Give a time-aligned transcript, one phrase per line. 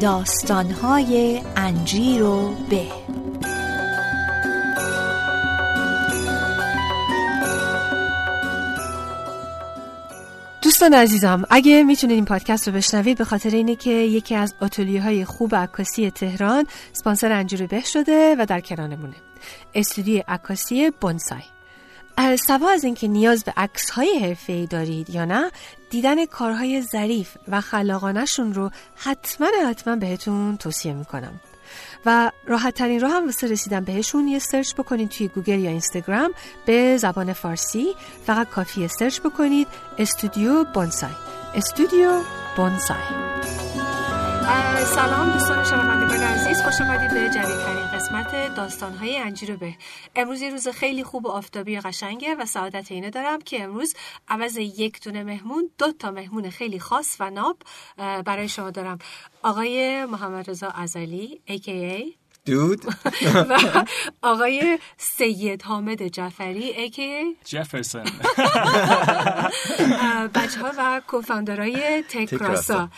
[0.00, 2.86] داستانهای انجیر و به.
[10.62, 15.02] دوستان عزیزم اگه می‌تونید این پادکست رو بشنوید به خاطر اینه که یکی از آتلیه
[15.02, 19.16] های خوب عکاسی تهران سپانسر انجیر به شده و در کنارمونه.
[19.74, 21.42] استودیو عکاسی بونسای.
[22.46, 25.50] سوا از اینکه نیاز به عکس های حرفه دارید یا نه
[25.90, 31.40] دیدن کارهای ظریف و خلاقانشون رو حتما حتما بهتون توصیه می‌کنم.
[32.06, 36.30] و راحت ترین راه هم واسه رسیدن بهشون یه سرچ بکنید توی گوگل یا اینستاگرام
[36.66, 37.94] به زبان فارسی.
[38.26, 41.10] فقط کافیه سرچ بکنید استودیو بونسای.
[41.54, 42.20] استودیو
[42.56, 43.57] بونسای.
[44.94, 49.74] سلام دوستان شنوندگان عزیز خوش آمدید به جدیدترین قسمت داستانهای انجیر به.
[50.16, 53.94] امروز یه روز خیلی خوب و آفتابی قشنگه و سعادت اینه دارم که امروز
[54.28, 57.56] عوض یک دونه مهمون دو تا مهمون خیلی خاص و ناب
[57.96, 58.98] برای شما دارم.
[59.42, 62.84] آقای محمد رضا ازلی AKA دود.
[63.50, 63.84] و
[64.22, 68.04] آقای سید حامد جعفری AKA جفرسون.
[70.34, 72.90] بچه ها و کوفاندرهای تکراسا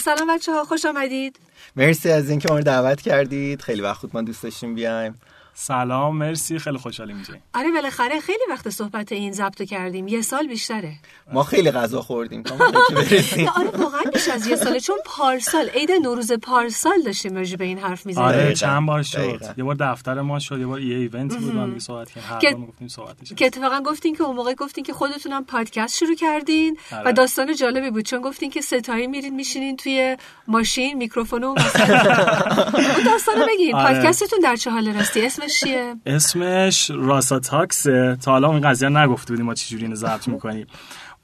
[0.00, 1.38] سلام بچه ها خوش آمدید.
[1.76, 3.62] مرسی از اینکه ما رو دعوت کردید.
[3.62, 5.20] خیلی وقت خود ما دوست داشتیم بیایم.
[5.54, 10.08] سلام مرسی خیلی خوشحالیم اینجا آره بالاخره خیلی وقت صحبت این ضبط کردیم.
[10.08, 10.92] یه سال بیشتره.
[11.32, 12.42] ما خیلی غذا خوردیم
[13.56, 17.78] آره واقعا بیش از یه ساله چون پارسال عید نوروز پارسال داشتیم راجع به این
[17.78, 18.24] حرف می‌زدیم.
[18.24, 19.40] آره چند بار شد.
[19.56, 22.66] یه بار دفتر ما شد یه بار یه ایونت بود ما صحبت کردیم.
[22.66, 27.02] گفتیم صحبتش که اتفاقا گفتین که اون موقع گفتین که خودتونم پادکست شروع کردین آره.
[27.06, 30.16] و داستان جالبی بود چون گفتین که ستایی میرین میشینین توی
[30.48, 32.02] ماشین میکروفون و مثلا
[33.12, 33.74] داستانو بگین.
[33.74, 33.94] آره.
[33.94, 39.32] پادکستتون در چه حال راستی اسمش چیه اسمش راسا تاکسه تا حالا این قضیه نگفته
[39.32, 40.66] بودیم ما چجوری اینو ضبط می‌کنیم.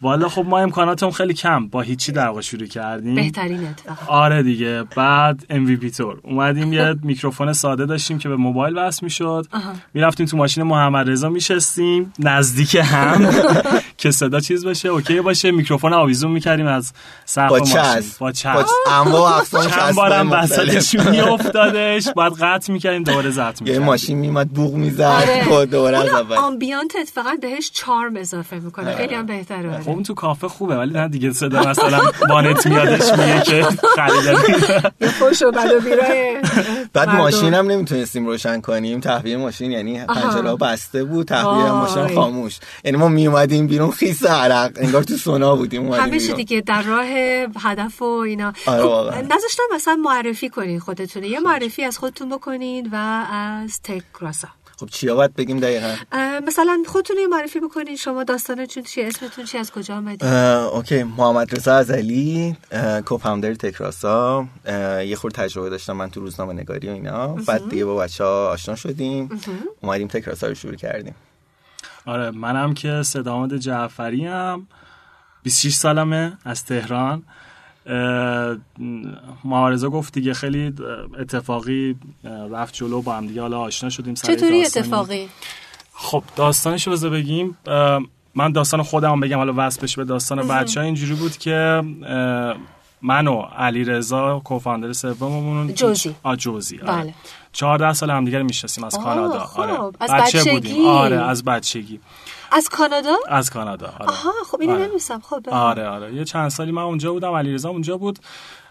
[0.03, 3.15] والا خب ما امکاناتمون خیلی کم با هیچی در واقع شروع کردیم.
[3.15, 3.69] بهترین
[4.07, 4.85] آره دیگه.
[4.97, 9.47] بعد MVP طور اومدیم یه میکروفون ساده داشتیم که به موبایل وصل می‌شد.
[9.95, 12.13] می‌رفتیم تو ماشین محمد رضا میشستیم.
[12.19, 13.31] نزدیک هم.
[13.99, 15.51] که صدا چیز باشه okay باشه.
[15.51, 16.93] میکروفون آویزون می‌کردیم از
[17.25, 17.77] سقف ماشین.
[18.19, 18.57] با چسب.
[19.37, 22.09] اقسام چند بارم وسطش میافتادش.
[22.17, 23.83] بعد قطع می‌کردیم دوباره ضبط می‌کردیم.
[23.83, 25.01] یه ماشین میومد بوق می‌زد
[25.51, 25.67] آره.
[25.67, 26.37] دوباره از اول.
[26.37, 28.97] آمبیانت فقط بهش چارم اضافه می‌کنه.
[28.97, 29.86] خیلی هم بهتره.
[29.87, 33.67] خب تو کافه خوبه ولی نه دیگه صدا مثلا وانت میادش میگه که
[35.01, 36.43] یه خوش و بد و بیرای
[36.93, 39.01] بعد ماشین هم نمی‌تونستیم روشن کنیم.
[39.01, 42.59] تهویه ماشین یعنی پنجره بسته بود تهویه ماشین خاموش.
[42.85, 47.07] یعنی ما میومدیم بیرون خیس عرق انگار تو سونا بودیم همیشه دیگه در راه
[47.61, 48.53] هدف و اینا.
[48.67, 51.29] آره خب نذاشتم مثلا معرفی کنین خودتونه.
[51.29, 52.97] یه معرفی از خودتون بکنین و
[53.33, 55.95] از تک کراسا خب چیا باید بگیم دقیقا؟
[56.47, 61.75] مثلا خودتون معرفی بکنین شما داستانتون چیه اسمتون چی از کجا آمدید اوکی محمد رضا
[61.75, 62.57] ازلی
[63.07, 64.47] کوفاندر تکراسا.
[65.07, 67.27] یه خورده تجربه داشتم من تو روزنامه نگاری و اینا.
[67.29, 69.41] بعد دیگه با بچه ها آشنا شدیم.
[69.83, 71.15] اومدیم تکراسا رو شروع کردیم.
[72.07, 74.67] آره منم که صدامد جعفری هم
[75.43, 77.23] 26 سالمه از تهران.
[79.45, 80.75] معارضه گفت دیگه خیلی
[81.19, 81.97] اتفاقی
[82.51, 85.29] رفت جلو با هم دیگه حالا آشنا شدیم چطوری اتفاقی؟
[85.93, 87.59] خب داستانش رو بگیم.
[88.35, 91.83] من داستان خودم بگم حالا وصفش به داستان بچه ها اینجوری بود که
[93.03, 96.15] من و علی رضا کوفاندر سوممون جوزی.
[96.23, 97.03] آ جوزی آره.
[97.03, 97.15] بله.
[97.53, 99.39] 14 سال همدیگه می‌شناسیم از کانادا.
[99.39, 99.61] خب.
[99.61, 100.53] آره از بچه.
[100.53, 102.01] بودیم آره از بچگی
[102.53, 104.09] از کانادا؟ از کانادا آره.
[104.09, 104.87] آها خب اینو آره.
[104.87, 106.15] نمیستم خب آره آره.
[106.15, 108.19] یه چند سالی من اونجا بودم علیرضا اونجا بود.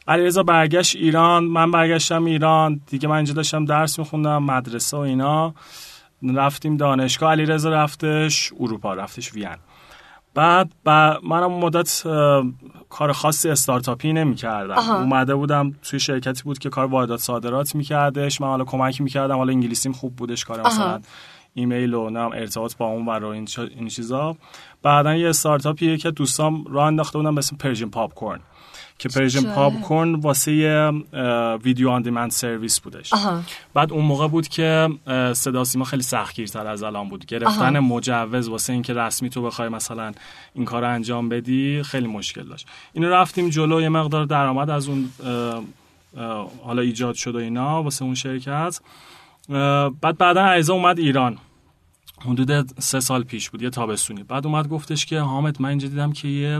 [0.08, 2.81] علیرضا برگشت ایران من برگشتم ایران.
[2.88, 5.53] دیگه من اینجا داشتم درس میخوندم مدرسه و اینا.
[6.35, 7.31] رفتیم دانشگاه.
[7.31, 9.56] علیرضا رفتش اروپا رفتش وین.
[10.34, 12.03] بعد با منم مدت
[12.90, 18.41] کار خاصی استارتاپی نمی کردم اومده بودم توی شرکتی بود که کار واردات صادرات میکردش.
[18.41, 19.38] من حالا کمک می‌کردم.
[19.38, 21.02] حالا انگلیسیم خوب بودش کار مثلا
[21.57, 24.38] ایمیل و نم ارتباط با اون و این, این چیزا.
[24.83, 28.40] بعدا یه استارتاپیه که دوستام راه انداخته بودم به اسم Persian Popcorn
[28.99, 30.91] که Persian Popcorn واسه
[31.64, 33.13] video on demand service بودش.
[33.13, 33.41] آها.
[33.73, 34.90] بعد اون موقع بود که
[35.34, 37.25] صدا سیما خیلی سختگیرتر از الان بود.
[37.25, 37.85] گرفتن آها.
[37.85, 40.11] مجوز واسه اینکه رسمی تو بخوای مثلا
[40.53, 42.67] این کار انجام بدی خیلی مشکل داشت.
[42.93, 45.09] اینو رفتیم جلو یه مقدار درآمد از اون
[46.63, 48.79] حالا ایجاد شد و اینا واسه اون شرکت.
[50.01, 51.37] بعد بعدا عیزا اومد ایران.
[52.22, 54.23] حدود سه سال پیش بود یه تابستونی.
[54.23, 56.59] بعد اومد گفتش که حامد من اینجا دیدم که یه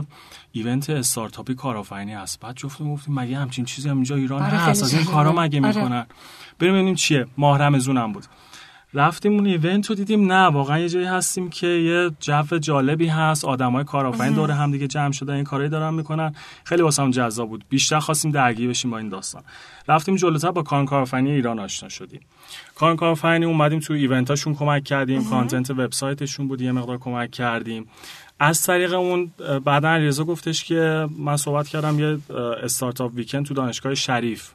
[0.52, 2.40] ایونت استارتاپی کارآفرینی هست.
[2.40, 6.06] بعد جفتمون گفتیم مگه همچین چیزی هم اینجا ایران هست؟ از این کارا مگه می‌کنن؟
[6.58, 7.26] بریم ببینیم چیه.
[7.38, 8.24] ماه رمضون هم بود.
[8.96, 13.44] رفتیم اون ایونت رو دیدیم نه واقعا یه جایی هستیم که یه جو جالبی هست
[13.44, 16.34] آدمای کارآفرین دور هم دیگه جمع شدن این کارایی دارن می‌کنن.
[16.64, 17.64] خیلی واسمون جذاب بود.
[17.68, 19.42] بیشتر خواستیم درگیر بشیم با این داستان.
[19.88, 22.20] رفتیم جلوتر با کارن کارآفرینی ایران آشنا شدیم.
[22.74, 27.86] کارن کارآفرینی اومدیم تو ایونتاشون کمک کردیم کانتنت وبسایتشون بود یه مقدار کمک کردیم.
[28.40, 29.32] از طریق اون
[29.64, 32.18] بعدا علیرضا گفتش که من صحبت کردم یه
[32.62, 34.50] استارتاپ ویکند تو دانشگاه شریف.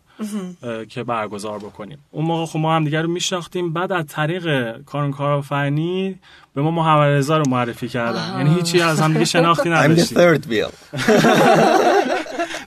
[0.89, 1.97] که برگزار بکنیم.
[2.11, 3.73] اون موقع خب ما هم دیگر رو میشناختیم.
[3.73, 6.15] بعد از طریق کارون کارآفرینی
[6.55, 8.33] به ما محمد رضا رو معرفی کردن.
[8.37, 10.17] یعنی هیچی از هم دیگه شناختی نداشتیم.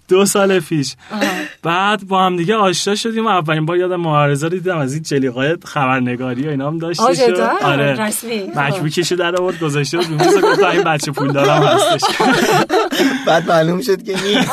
[0.09, 0.97] دو سال پیش.
[1.63, 5.03] بعد با هم دیگه آشنا شدیم و اولین بار یادم معارضه رو دیدم از این
[5.03, 7.93] جلیقای خبرنگاری و اینا هم داشته شد؟ آره.
[7.93, 8.43] رسمی.
[8.57, 10.11] مکبوکشو در آورد گذاشته بود.
[10.23, 12.03] میز گفت این بچه پول دارم هستش.
[13.27, 14.51] بعد معلوم شد که نیست.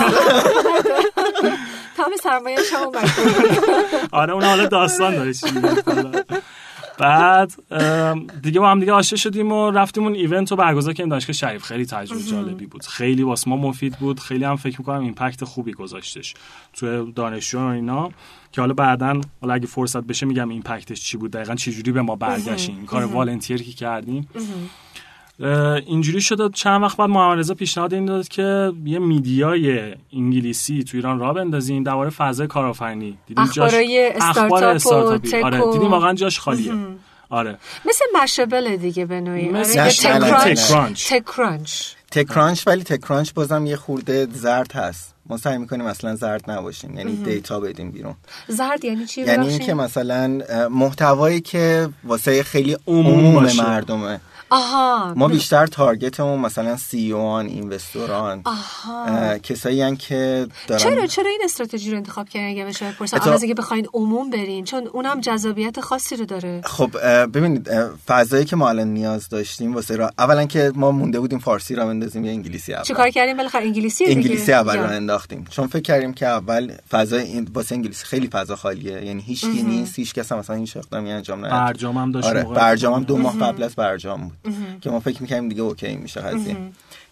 [2.01, 2.91] تمام سرمایه شما
[4.21, 6.23] آره اون حالا داستان داره میگه.
[6.97, 7.51] بعد
[8.41, 11.09] دیگه با هم دیگه آشنا شدیم و رفتیم اون ایونت رو برگزار کردیم.
[11.09, 12.85] دانشگاه شریف خیلی تجربه جالبی بود.
[12.85, 14.19] خیلی واسه ما مفید بود.
[14.19, 16.33] خیلی هم فکر می‌کنم ایمپکت خوبی گذاشتش
[16.73, 18.11] توی دانشجو و اینا.
[18.51, 21.31] که حالا بعدا حالا اگه فرصت بشه میگم impact ش چی بود.
[21.31, 24.29] دقیقا چه جوری به ما برگشتیم این کار volunteer ی که کردیم.
[25.85, 30.83] اینجوری شد چند وقت بعد محمد رضا پیشنهاد این داد که یه media ی انگلیسی
[30.83, 35.29] تو ایران راه بندازیم درباره فضای کارآفرینی دیدیم استارتاپ و استارتاپی.
[35.29, 36.73] tech آره دیدیم واقعا جاش خالیه
[37.29, 40.19] آره مثل Mashable دیگه به نوعی مثل آره، Mashable.
[40.19, 40.69] Tech TechCrunch.
[40.69, 41.11] Crunch.
[41.11, 46.97] TechCrunch TechCrunch ولی TechCrunch بازم یه خورده زرد هست ما سعی می‌کنیم اصلا زرد نباشیم
[46.97, 48.15] یعنی دیتا بدیم بیرون
[48.47, 50.41] زرد یعنی چی یعنی؟ اینکه مثلا
[50.71, 53.43] محتوایی که واسه خیلی عموم.
[53.43, 54.19] مردمه
[54.51, 59.37] آها ما بیشتر target مون مثلا CEO ان investor ان آها.
[59.37, 63.43] کسایی هن که دارن چرا چرا این استراتژی رو انتخاب کردین اگه بشه بپرسم؟ از
[63.43, 66.61] اینکه بخواین عموم برین چون اونم جذابیت خاصی رو داره.
[66.65, 67.69] خب ببینید
[68.07, 71.85] فضایی که ما الان نیاز داشتیم واسه را اولا که ما مونده بودیم فارسی را
[71.85, 72.83] بندازیم یا انگلیسی اول.
[72.83, 74.17] چیکار کردیم؟ بالاخره انگلیسی دیگه.
[74.17, 74.77] انگلیسی اول.
[74.77, 75.45] رو انداختیم.
[75.49, 79.05] چون فکر کردیم که اول فضای این واسه انگلیسی خیلی فضا خالیه.
[79.05, 81.51] یعنی هیچ کی نیست هیچ کس هم مثلا هیچ اقدامی انجام نداد.
[81.51, 82.43] برجام هم داشت آره.
[82.43, 84.37] برجام هم دو ماه قبل از برجام بود.
[84.81, 86.57] که ما فکر می‌کنیم دیگه اوکی میشه قضیه.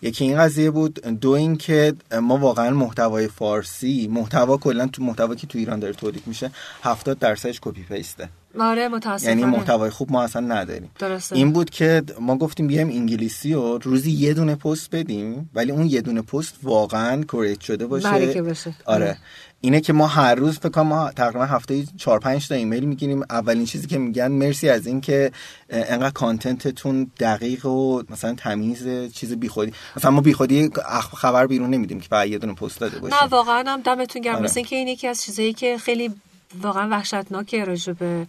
[0.01, 5.35] یکی این قضیه بود دو این که ما واقعا محتوای فارسی محتوا کلا تو محتوا
[5.35, 6.51] که تو ایران داره تولید میشه
[6.83, 8.29] 70 درصدش copy paste ه.
[8.59, 9.41] آره متاسفانه.
[9.41, 10.91] یعنی محتوای خوب ما اصلا نداریم.
[10.99, 11.35] درسته.
[11.35, 15.85] این بود که ما گفتیم بیایم انگلیسی و روزی یه دونه پست بدیم ولی اون
[15.85, 18.33] یه دونه پست واقعا curate شده باشه.
[18.33, 18.75] که باشه.
[18.85, 19.17] آره.
[19.61, 23.23] اینه که ما هر روز فکر ما تقریبا هفته 4 5 تا ایمیل می‌گیریم.
[23.29, 25.31] اولین چیزی که میگن مرسی از این که
[25.69, 29.73] اه، انقدر content تون دقیق و مثلا تمیز چیز بیخودی.
[29.97, 30.69] مثلا ما بیخودی
[31.17, 34.35] خبر بیرون نمیدیم که فقط یه دونه پست داده باشه نه واقعا هم دمتون گرم.
[34.35, 34.43] آره.
[34.43, 36.11] مثل اینکه این یکی از چیزایی که خیلی
[36.61, 38.27] واقعا وحشتناکه راجع به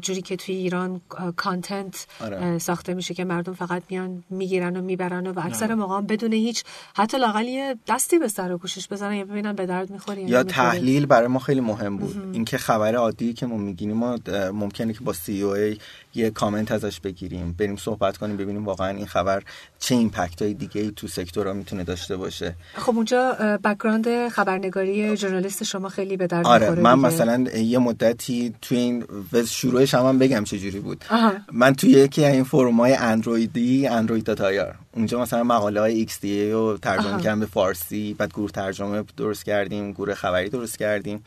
[0.00, 1.00] جوری که توی ایران
[1.36, 2.58] کانتنت آره.
[2.58, 6.64] ساخته میشه که مردم فقط میان می‌گیرن و می‌برن و, و اکثر موقع بدون هیچ
[6.94, 10.42] حتی لاقل یه دستی به سر و گوشش بزنن یا ببینن به درد می‌خوری یا
[10.42, 12.30] تحلیل برای ما خیلی مهم بود.
[12.32, 14.18] اینکه خبر عادی که ما می‌گیریم ما
[14.52, 15.78] ممکنه که با سی او ای
[16.14, 19.42] یه کامنت ازش بگیریم بریم صحبت کنیم ببینیم واقعا این خبر
[19.78, 24.28] چه impact های دیگه ای تو sector ها می‌تونه داشته باشه خب اونجا اه، background
[24.28, 27.06] خبرنگاری ژورنالیست شما خیلی به درد آره من دیگه.
[27.06, 29.04] مثلا یه مدتی توی این
[29.48, 31.32] شروعش هم, هم بگم چه جوری بود آها.
[31.52, 36.52] من توی یکی از این forum های اندرویدی اندروید تایار اونجا مثلا مقاله های XDA
[36.52, 37.22] رو ترجمه.
[37.22, 41.24] کردم به فارسی بعد گروه ترجمه درست کردیم گروه خبری درست کردیم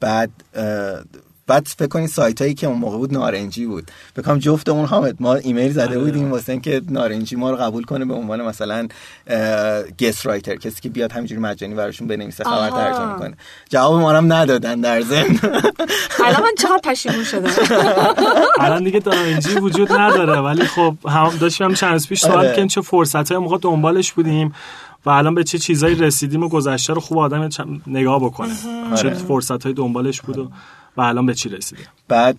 [0.00, 0.30] بعد
[1.52, 4.84] بعد فکر کنید سایت هایی که اون موقع بود نارنجی بود فکر کنم جفت اون
[4.84, 5.98] حامد ما ایمیل زده آره.
[5.98, 8.88] بودیم واسه اینکه نارنجی ما رو قبول کنه به عنوان مثلا
[10.00, 12.70] گست رایتر کسی که بیاد همینجوری مجانی براشون بنویسه خبر.
[12.70, 13.36] ترجمه کنه
[13.68, 15.38] جواب ما هم ندادن در ضمن
[16.26, 17.50] الان من چقدر پشیمون شدم
[18.64, 22.32] الان دیگه دارنجی وجود نداره ولی خب هم داشتیم هم چند پیش آره.
[22.32, 24.54] سوال که چه فرصت های موقع دنبالش بودیم
[25.06, 27.48] و الان به چه چیزایی رسیدیم و گذشته رو خوب آدم
[27.86, 28.54] نگاه بکنه
[28.94, 29.14] چه آره.
[29.14, 30.50] فرصت های دنبالش بود و,
[30.96, 32.36] و الان به چی رسیدیم بعد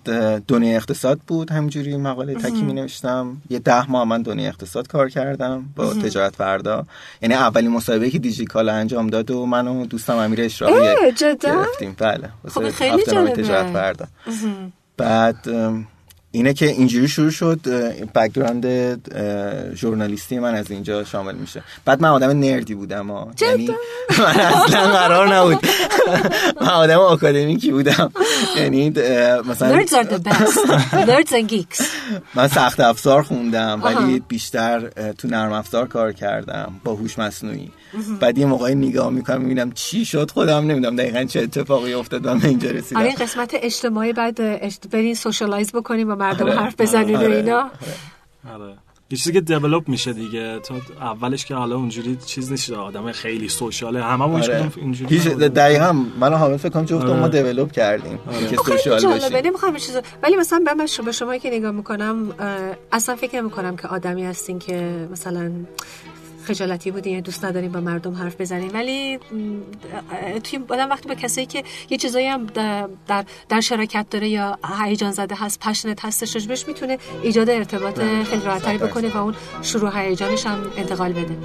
[0.48, 1.52] دنیای اقتصاد بود.
[1.52, 6.36] همینجوری مقاله تکی می نوشتم یه ده ماه من دنیای اقتصاد کار کردم با تجارت
[6.36, 6.86] فردا.
[7.22, 11.96] یعنی اولین مصاحبه که دیجی‌کالا انجام داد و من و دوستم امیر اشراقی؟ گرفتیم.
[11.98, 12.30] بله.
[12.50, 13.44] خب، خیلی جالبه.
[13.44, 14.06] تجارت فردا.
[14.98, 15.50] بعد
[16.36, 17.60] اینه که اینجوری شروع شد
[18.16, 18.66] background
[19.75, 21.63] ژورنالیستی من از اینجا شامل میشه.
[21.86, 23.32] بعد من آدم nerd ی بودم ها.
[23.42, 23.70] یعنی
[24.20, 25.66] من اصلا قرار نبود.
[26.62, 28.12] من آدم آکادمیکی بودم.
[28.58, 28.90] یعنی
[29.50, 30.68] مثلا Nerds are the best.
[30.92, 31.84] Nerds and geeks.
[32.36, 33.82] من سخت افزار خوندم.
[33.84, 37.72] ولی بیشتر تو نرم افزار کار کردم با هوش مصنوعی.
[38.20, 42.40] بعد یه موقعی نگاه می‌کنم می‌بینم چی شد خودم نمی‌دونم دقیقا چه اتفاقی افتاد من
[42.40, 44.36] به اینجا آره رسیدم این قسمت اجتماعی بعد
[44.90, 47.36] برین سوشالایز بکنیم با مردم حرف بزنین و آره.
[47.36, 47.70] اینا
[48.54, 48.74] آره
[49.14, 53.50] یه چیزی که دیولپ میشه دیگه تو اولش که حالا اونجوری چیز نیست آدم خیلی
[53.50, 54.72] سوشاله هممون آره.
[54.76, 55.28] اینجوری هیچ.
[55.28, 57.20] دقیقا من و حامد فکر کنم جفتمون آره.
[57.20, 58.20] ما دیولپ کردیم
[58.50, 61.50] که خب خیلی سوشال جالبه باشیم نمی‌خوام چیزا ولی مثلا به من به شما که
[61.50, 62.34] نگاه می‌کنم
[62.92, 65.52] اصلا فکر نمی‌کنم که آدمی هستین که مثلا
[66.44, 69.20] خجالتی بودین یا دوست ندارین با مردم حرف بزنین ولی
[70.44, 75.12] توی آدم وقتی با کسایی که یه چیزایی هم در, در, شراکت داره یا هیجان
[75.12, 80.00] زده هست پشنت هستش راجبش می‌تونه ایجاد ارتباط خیلی راحتری صد بکنه و اون شروع
[80.00, 81.38] هیجانش هم انتقال بده.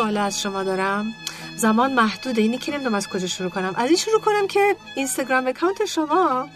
[0.00, 1.14] سوال از شما دارم.
[1.56, 3.74] زمان محدوده اینی که نمی‌دونم از کجا شروع کنم.
[3.76, 6.48] از این شروع کنم که Instagram account شما.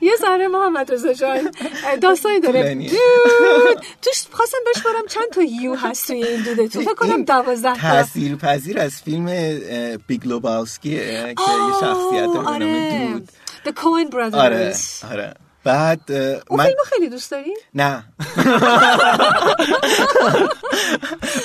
[0.00, 1.50] یه ذره محمد رضا جان
[2.02, 2.74] داستانی داره.
[2.74, 3.84] dude.
[4.02, 7.74] توش خواستم بشمارم چند تا U هست توی این dude ه تو فکر کنم دوازده
[7.74, 7.80] تا.
[7.80, 9.58] تاثیر پذیر از فیلم
[10.06, 12.66] Big Lebowski ه که یه شخصیت داره به آره.
[12.66, 13.28] نام dude.
[13.64, 14.34] The Coen Brothers.
[14.34, 14.74] آره
[15.10, 15.34] آره.
[15.68, 16.12] بعد
[16.48, 18.04] اون من فیلمو خیلی دوست داری؟ نه.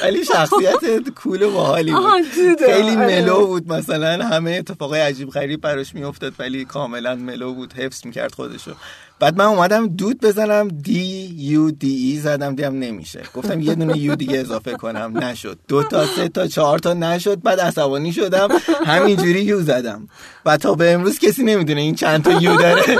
[0.03, 2.65] ولی شخصیت کول و باحالی آها، بود.
[2.65, 3.22] خیلی آره.
[3.22, 4.25] ملو بود مثلا.
[4.25, 7.74] همه اتفاقای عجیب غریب براش میافتاد ولی کاملا ملو بود.
[7.74, 8.72] حفظ می‌کرد خودشو.
[9.20, 13.22] بعد من اومدم دود بزنم دی یو دی ای زدم دیدم نمیشه.
[13.34, 15.18] گفتم یه دونه یو دیگه اضافه کنم.
[15.18, 15.60] نشد.
[15.68, 17.42] دو تا سه تا چهار تا نشد.
[17.42, 18.48] بعد عصبانی شدم.
[18.86, 20.08] همینجوری U زدم.
[20.46, 22.84] و تا به امروز کسی نمی‌دونه این چند تا U داره.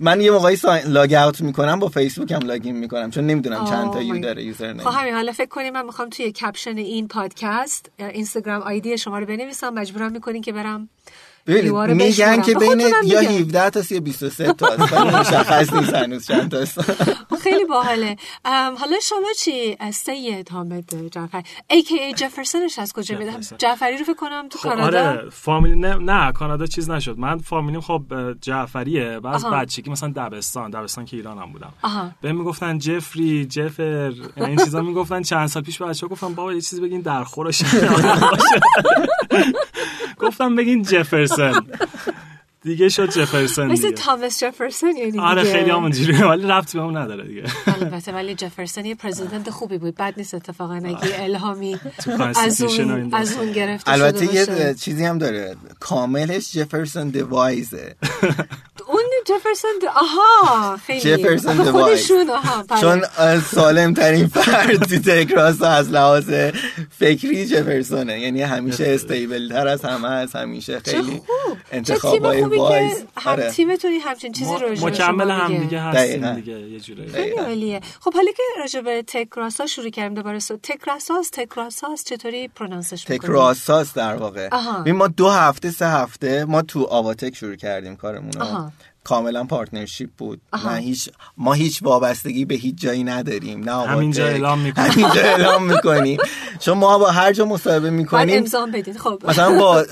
[0.00, 3.92] من یه موقعی sign- log out می‌کنم با فیسبوک هم login می‌کنم چون نمی‌دونم چند
[3.92, 7.90] تا U داره user خب همین حالا فکر کنیم من می‌خوام توی caption این پادکست
[7.98, 10.88] Instagram ID شما رو بنویسم مجبورم می‌کنین که برم
[11.46, 12.42] رو میگن.
[12.42, 13.32] که بین یا میگم.
[13.32, 16.80] 17 تا یا 23 تا است مشخص نیست هنوز چند تا است
[17.44, 18.16] خیلی باحاله
[18.78, 22.14] حالا شما چی از سید حامد جعفری a.k.a.
[22.16, 23.58] جفرسونش از کجا جفرسون.
[23.58, 27.38] جعفری رو فکر کنم تو خب کانادا آره فامیلی نه, نه کانادا چیز نشد من
[27.38, 28.02] فامیلیم خب
[28.40, 29.44] جعفریه بعد.
[29.52, 31.72] بچگی مثلا دبستان دبستان که ایرانم بودم.
[32.22, 36.60] بهم می‌گفتن جفری جفر یعنی این چیزا می‌گفتن چند سال پیش بچه‌ها گفتم بابا یه
[36.60, 37.62] چیزی بگین در خورش
[40.18, 40.82] گفتم بگین
[41.38, 41.66] جفرسون
[42.64, 45.44] دیگه شد جفرسون مثل تامس جفرسون یعنی آره.
[45.52, 47.42] خیلی هم اونجوریه ولی ربطی به اون نداره دیگه.
[47.66, 49.94] البته ولی جفرسون یه پرزیدنت خوبی بود.
[49.94, 51.76] بد نیست اتفاقا اگه الهامی
[52.36, 54.74] از اون از اون گرفته البته یه.
[54.74, 55.56] چیزی هم داره.
[55.80, 57.96] کاملش جفرسون دوایزه.
[58.88, 58.93] اون
[59.26, 61.64] جفرسون آها خیلی جفرسون.
[61.72, 62.64] خودشون آها.
[62.80, 63.02] چون
[63.40, 66.30] سالم ترین فرد تو تکراس از لحاظ
[66.98, 71.22] فکری جفرسونه یعنی همیشه استیبل تر از همه از همیشه خیلی خوب
[71.70, 73.50] چه انتخاب تیم های خوبی وایز که هم آره.
[73.50, 75.58] تیمتونی همچین چیزی رو راجع مکمل هم.
[75.58, 76.34] دیگه هستیم.
[76.34, 80.56] دیگه یه جورایی خیلی عالیه خب حالا که راجع به Techrasa شروع کردیم دوباره so
[80.62, 84.48] Techrasa س Techrasa س چطوری pronounce ش می‌کنی؟ Techrasa س در واقع
[84.90, 88.32] ما دو هفته سه هفته ما تو آواتک شروع کردیم کارمون.
[89.04, 90.40] کاملا partnership بود.
[90.66, 93.64] نه هیچ ما هیچ وابستگی به هیچ جایی نداریم.
[93.64, 94.90] نه آواتک همینجا اعلام می‌کنیم.
[94.90, 96.18] همینجا اعلام می‌کنیم.
[96.60, 99.22] چون ما با هر جا مصاحبه می‌کنیم امضا بدید خب.
[99.28, 99.84] مثلا با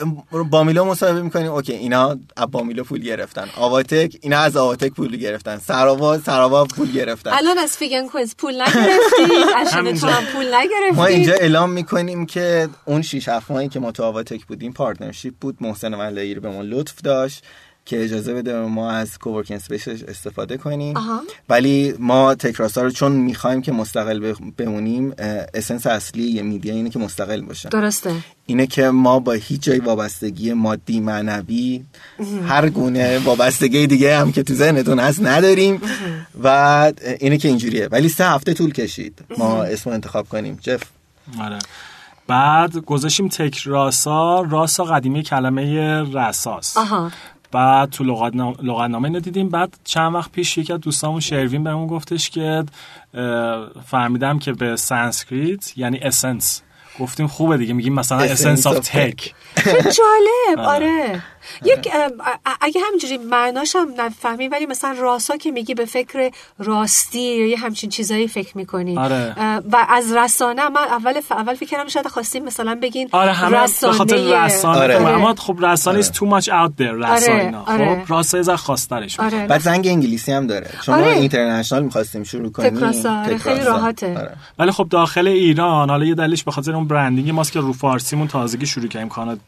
[0.50, 1.52] با میلو مصاحبه می‌کنیم.
[1.52, 3.49] okay اینا از بامیلو پول گرفتن.
[3.57, 5.59] آواتک اینا از آواتک پول گرفتن.
[5.59, 7.31] سراوا سراوا پول گرفتن.
[7.33, 10.09] الان از فیگن کوینز پول نگرفتید همینجا.
[10.09, 13.92] تو هم پول نگرفتید ما اینجا اعلام می‌کنیم که اون شیش هفت ماهی که ما
[13.92, 15.57] تو آواتک بودیم partnership بود.
[15.61, 17.45] محسن ملایی رو به ما لطف داشت.
[17.84, 21.20] که اجازه بده ما از co-working space ش استفاده کنیم آها.
[21.48, 25.14] ولی ما Techrasa رو چون می‌خوایم که مستقل بمونیم
[25.54, 27.68] اسنس اصلی یه میدیا اینه که مستقل باشه.
[27.68, 28.14] درسته.
[28.46, 31.84] اینه که ما با هیچ جای وابستگی مادی معنوی
[32.48, 35.80] هر گونه وابستگی دیگه هم که تو ذهنتون هست نداریم.
[36.42, 37.88] و اینه که اینجوریه.
[37.90, 40.58] ولی سه هفته طول کشید ما اسم انتخاب کنیم.
[40.62, 40.82] جف.
[41.40, 41.58] آره.
[42.26, 46.76] بعد گذاشتیم تک راسا راسا قدیمی کلمه رساس.
[46.76, 47.10] آها.
[47.52, 49.49] بعد تو لغتنامه اینو دیدیم.
[49.49, 52.64] بعد چند وقت پیش یکی از دوستامون شروین بهمون گفتش که
[53.87, 56.62] فهمیدم که به سانسکریت یعنی essence
[57.00, 59.35] گفتیم خوبه دیگه میگیم مثلا essence of tech
[59.66, 60.59] جالب.
[60.59, 61.23] آره.
[61.64, 61.88] یک
[62.61, 67.58] اگه همینجوری معناش هم نفهمی ولی مثلا راسا که میگی به فکر راستی یا یه
[67.58, 69.34] همچین چیزایی فکر می‌کنی آره.
[69.72, 71.32] و از رسانه من اول ف...
[71.32, 74.99] اول فکر کردم شاید خواستیم مثلا بگین آره همه رسانه به خاطر رسانه آره.
[74.99, 78.04] خب، اما خب رسانه is too much out there رسانه آره.
[78.04, 79.46] خب راسا از خواسترش آره.
[79.46, 81.08] بعد زنگ انگلیسی هم داره شما آره.
[81.09, 83.64] international می‌خواستیم شروع کنیم Techrasa، آره، خیلی.
[83.64, 84.18] راحته.
[84.18, 84.37] آره.
[84.58, 88.28] ولی خب داخل ایران حالا یه دلیلش به خاطر اون branding ماست که رو فارسیمون
[88.28, 89.38] تازگی شروع کردیم کانال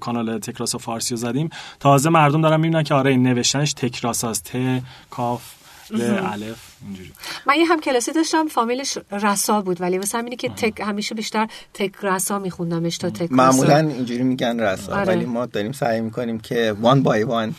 [0.00, 1.41] کانال تکراسا فارسی رو زدیم
[1.80, 5.42] تازه مردم دارن می‌بینن که آره این نوشتنش تکراساست ت کاف
[5.90, 6.71] ل الف.
[6.86, 7.12] اینجوری.
[7.46, 11.46] من یه هم کلاسی داشتم فامیلش رسا بود ولی واسه همینه که تک همیشه بیشتر
[11.74, 15.04] تک رسا میخوندمش تا تک معمولا اینجوری میگن رسا آره.
[15.04, 17.54] ولی ما داریم سعی می‌کنیم که وان بای وان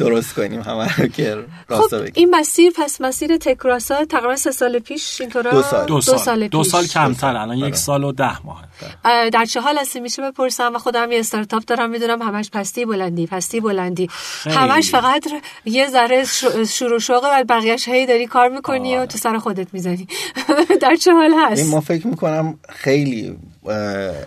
[0.00, 2.12] درست کنیم همه رو که خب راستا بگیم.
[2.16, 5.86] این مسیر پس مسیر تکراسا تقریبا سه سال پیش اینطورا دو سال.
[5.86, 6.48] دو سال.
[6.48, 6.72] دو پیش.
[6.72, 7.68] سال کمتر الان آره.
[7.68, 8.64] یک سال و ده ماه.
[9.04, 12.84] اه، در چه حال هستی؟ میشه بپرسم؟ و خودم یه استارتاپ دارم می‌دونم همش پستی
[12.84, 14.10] بلندی پستی بلندی.
[14.46, 15.26] همش فقط
[15.64, 16.24] یه ذره
[16.68, 18.65] شروع شوقه و بقیهش هی داری کار می‌کنی.
[18.96, 20.06] و تو سر خودت می‌زنی
[20.82, 23.38] در چه حال این هست ما فکر می‌کنم خیلی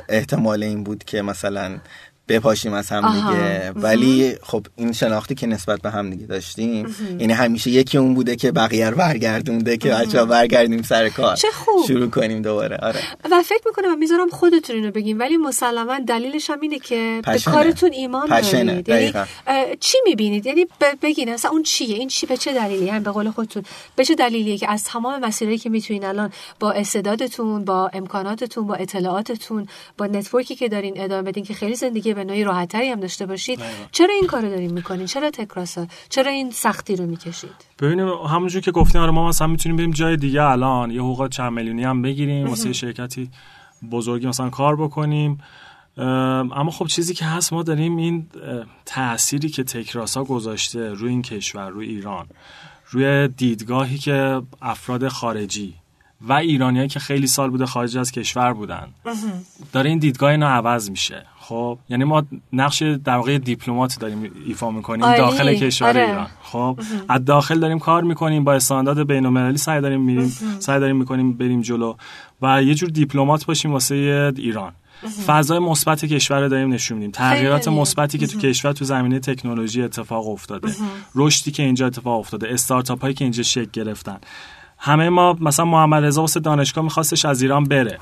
[0.09, 1.79] احتمال این بود که مثلا
[2.29, 3.13] بپاشیم از هم.
[3.13, 3.71] دیگه.
[3.75, 8.35] ولی خب این شناختی که نسبت به هم دیگه داشتیم یعنی همیشه یکی اون بوده
[8.35, 11.35] که بقیه رو برگردونده که بچه ها برگردیم سر کار.
[11.35, 11.85] چه خوب.
[11.87, 12.77] شروع کنیم دوباره.
[12.77, 12.99] آره.
[13.31, 17.31] و فکر می‌کنم و می‌ذارم خودتون اینو بگیم ولی مسلما دلیلش هم اینه که به
[17.31, 17.53] پشنه.
[17.53, 19.15] کارتون ایمان پشنه، دارید.
[19.15, 20.65] یعنی چی می‌بینید؟ یعنی
[21.01, 23.63] بگین اصلا اون چیه؟ این چی به چه دلیلی؟ هم به قول خودتون
[23.95, 28.75] به چه دلیلیه که از تمام مسیرهایی که می‌تونین الان با استعدادتون با امکاناتتون با
[28.75, 29.67] اطلاعاتتون
[29.97, 33.59] با نتورکی که دارین ادامه بدین که خیلی زندگی به نوعی راحتتری هم داشته باشید.
[33.91, 38.71] چرا این کارو دارین می‌کنین؟ چرا تکراسا؟ چرا این سختی رو می‌کشید؟ ببینیم همونجور که
[38.71, 40.91] گفتیم آره ما مثلا می‌تونیم بریم جای دیگه الان.
[40.91, 43.29] یه حقوق چند میلیونی هم بگیریم واسه شرکتی
[43.91, 45.37] بزرگی مثلا کار بکنیم.
[45.97, 48.27] ام، اما خب چیزی که هست ما داریم این
[48.85, 52.27] تأثیری که تکراسا گذاشته روی این کشور روی ایران
[52.89, 55.73] روی دیدگاهی که افراد خارجی
[56.21, 58.87] و ایرانیایی که خیلی سال بوده خارج از کشور بودن.
[59.71, 61.25] داره این دیدگاه اینا عوض میشه.
[61.39, 62.23] خب یعنی ما
[62.53, 65.17] نقش در واقع دیپلمات داریم ایفا می‌کنیم عالی.
[65.17, 66.01] داخل کشور آره.
[66.01, 66.27] ایران.
[66.43, 70.95] خب از داخل داریم کار می‌کنیم با استاندارد بین المللی سعی داریم میریم سعی داریم
[70.95, 71.95] می‌کنیم بریم جلو
[72.41, 74.73] و یه جور دیپلمات باشیم واسه ایران.
[75.27, 77.11] فضای مثبت کشور رو داریم نشون میدیم.
[77.11, 77.67] تغییرات.
[77.67, 80.73] مثبتی که تو کشور تو زمینه تکنولوژی اتفاق افتاده.
[81.15, 82.49] رشدی که اینجا اتفاق افتاده.
[82.53, 84.17] استارتاپ هایی که اینجا شکل گرفتن.
[84.79, 87.97] همه ما مثلا محمد رضا واسه دانشگاه میخواستش از ایران بره.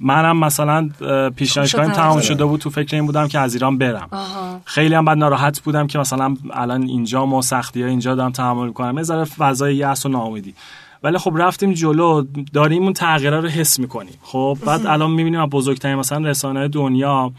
[0.00, 0.90] منم مثلا
[1.36, 2.20] پیش دانشگاهیم شد تمام.
[2.20, 4.08] شده بود تو فکر این بودم که از ایران برم.
[4.10, 4.60] آها.
[4.64, 8.66] خیلی هم بعد ناراحت بودم که مثلا الان اینجا ما سختی ها اینجا دارم تحمل
[8.66, 8.96] می‌کنم.
[8.96, 10.54] یه ذره فضای یأس و ناامیدی.
[11.02, 14.14] ولی خب رفتیم جلو داریم اون تغییرات رو حس می‌کنیم.
[14.22, 17.32] خب بعد الان می‌بینیم از بزرگترین مثلا رسانه دنیا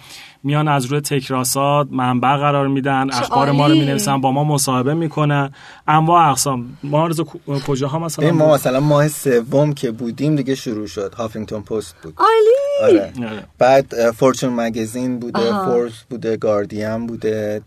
[0.45, 3.73] میان از روی تکراسات منبع قرار میدن اخبار ما رو.
[3.73, 5.51] می‌نویسن با ما مصاحبه می‌کنن
[5.87, 11.13] انواع اقسام ما رو کجاها مثلا ما؟ مثلا ماه سوم که بودیم دیگه شروع شد
[11.13, 13.13] هافینگتون پست بود عالی آره.
[13.31, 13.43] آره.
[13.57, 15.65] بعد فورچون مگزین بوده آها.
[15.65, 17.61] فورس بوده گاردین بوده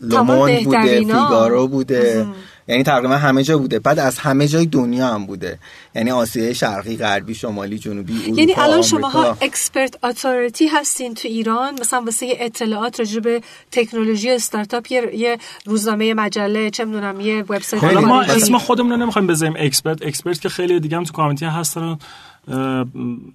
[0.00, 0.98] لوموند بوده.
[0.98, 2.26] فیگارو بوده
[2.68, 3.78] یعنی تقریبا همه جا بوده.
[3.78, 5.58] بعد از همه جای دنیا هم بوده.
[5.94, 9.36] یعنی آسیای شرقی غربی شمالی جنوبی اروپا یعنی الان شماها.
[9.40, 11.80] expert authority هستین تو ایران.
[11.80, 13.42] مثلا واسه یه اطلاعات راجع به
[13.72, 18.22] تکنولوژی استارتاپ یه, یه روزنامه مجله چه می‌دونم یه وبسایت حالا ما.
[18.22, 21.98] اسم خودمون رو نمی‌خوایم بزنیم expert expert که خیلی دیگه هم تو community هستن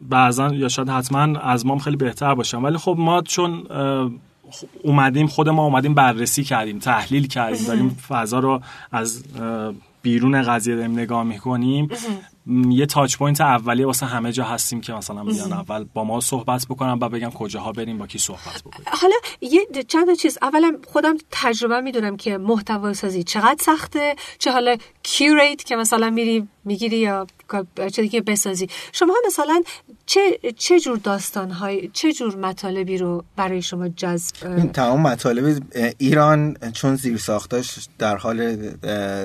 [0.10, 2.58] بعضا یا شاید حتما از ما خیلی بهتر باشن.
[2.58, 3.64] ولی خب ما چون
[4.84, 9.24] اومدیم خود ما اومدیم بررسی کردیم تحلیل کردیم داریم فضا رو از
[10.02, 11.90] بیرون قضیه داریم نگاه می‌کنیم.
[12.70, 16.66] یه touch point اولیه واسه همه جا هستیم که مثلا بیان اول با ما صحبت
[16.66, 18.88] بکنم و بگم کجاها بریم با کی صحبت بکنیم.
[19.02, 20.38] حالا یه چند تا چیز.
[20.42, 26.48] اولا خودم تجربه می‌دونم که محتوا سازی چقدر سخته چه حالا curate که مثلا میری
[26.66, 27.28] می‌گیری یا
[27.94, 28.68] چه دیگه بسازی.
[28.92, 29.64] شما مثلا
[30.06, 35.64] چه چه جور داستان های چه جور مطالبی رو برای شما جذب این تمام مطالب
[35.98, 38.56] ایران چون زیر ساختاش در حال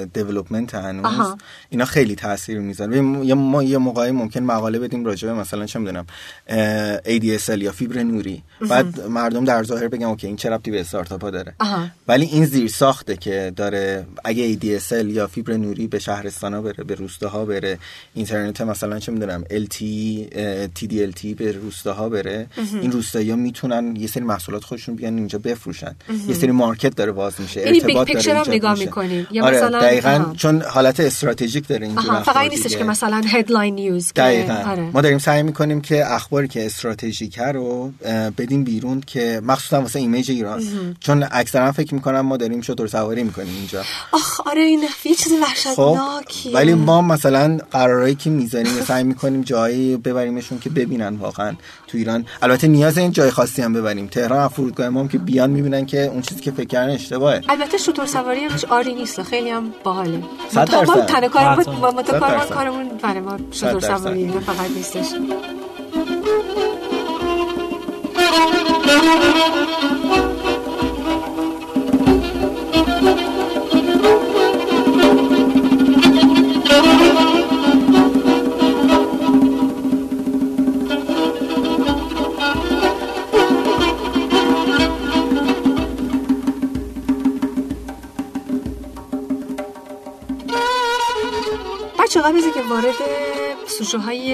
[0.05, 1.39] دیولپمنت هنوز آها.
[1.71, 3.10] اینا خیلی تاثیر می‌ذاره.
[3.25, 6.07] یه ما یه موقعی ممکن مقاله بدیم راجع به مثلا چه می‌دونم
[7.05, 8.43] ADSL یا فیبر نوری.
[8.69, 11.89] بعد مردم در ظاهر بگن اوکی این چه ربطی به استارتاپ ها داره؟ آها.
[12.09, 16.85] ولی این زیر ساخته که داره اگه ADSL یا فیبر نوری به شهرستان ها بره
[16.85, 17.79] به روستاها بره
[18.15, 20.27] اینترنت مثلا چه می‌دونم LTE
[20.79, 22.47] TD-LTE به روستاها بره
[22.81, 25.95] این روستایی ها می‌تونن یه سری محصولات خودشون بیان اینجا بفروشن.
[26.29, 28.79] یه سری market داره باز میشه یعنی ارتباط داره ایجاد نگاه.
[29.31, 30.33] یا آره دقیقاً.
[30.37, 34.55] چون حالت استراتژیک داره اینجا فقط نیستش که مثلا headline news دقیقا.
[34.55, 34.83] آره.
[34.83, 37.93] ما داریم سعی می‌کنیم که اخباری که استراتژیکه رو
[38.39, 40.63] بدیم بیرون که مخصوصا واسه image ایران.
[41.01, 43.83] چون اکثرا فکر می‌کنم ما داریم شتر سواری می‌کنیم اینجا.
[44.13, 49.43] آخ آره این یه چیز خب وحشتناکیه ولی ما مثلا قرارایی که می‌ذاریم سعی می‌کنیم
[49.43, 52.25] جایی ببریمشون که ببینن واقعا تو ایران.
[52.43, 54.07] البته نیاز این جای خاصی هم ببریم.
[54.07, 57.41] تهران فرودگاه ما هم که بیان می‌بینن که اون چیزی که فکر کردن اشتباهه.
[57.49, 60.23] البته شطور سواری همش آری نیست خیلی هم باحاله.
[60.51, 62.51] صد ما درصد.
[62.51, 63.81] کارمون بله ما شطور.
[63.81, 65.07] سواری نه فقط نیستش
[93.81, 94.31] سوژه های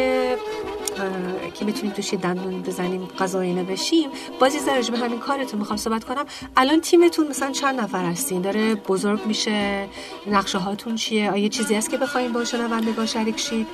[1.54, 6.24] که بتونیم توش دندون بزنیم غذایینه بشیم بازی ذره به همین کارتون می‌خوام صحبت کنم.
[6.56, 9.88] الان تیمتون مثلا چند نفر هستین؟ داره بزرگ میشه؟
[10.30, 13.66] نقشه هاتون چیه؟ آیا چیزی هست که بخوایم با شنوندگان شریک شید؟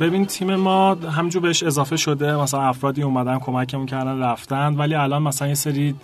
[0.00, 2.36] ببین تیم ما همجور بهش اضافه شده.
[2.36, 4.74] مثلا افرادی اومدن کمکمون کردن رفتن.
[4.74, 5.94] ولی الان مثلا یه سری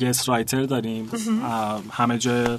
[0.00, 1.10] گست رایتر داریم.
[1.90, 2.58] همه جای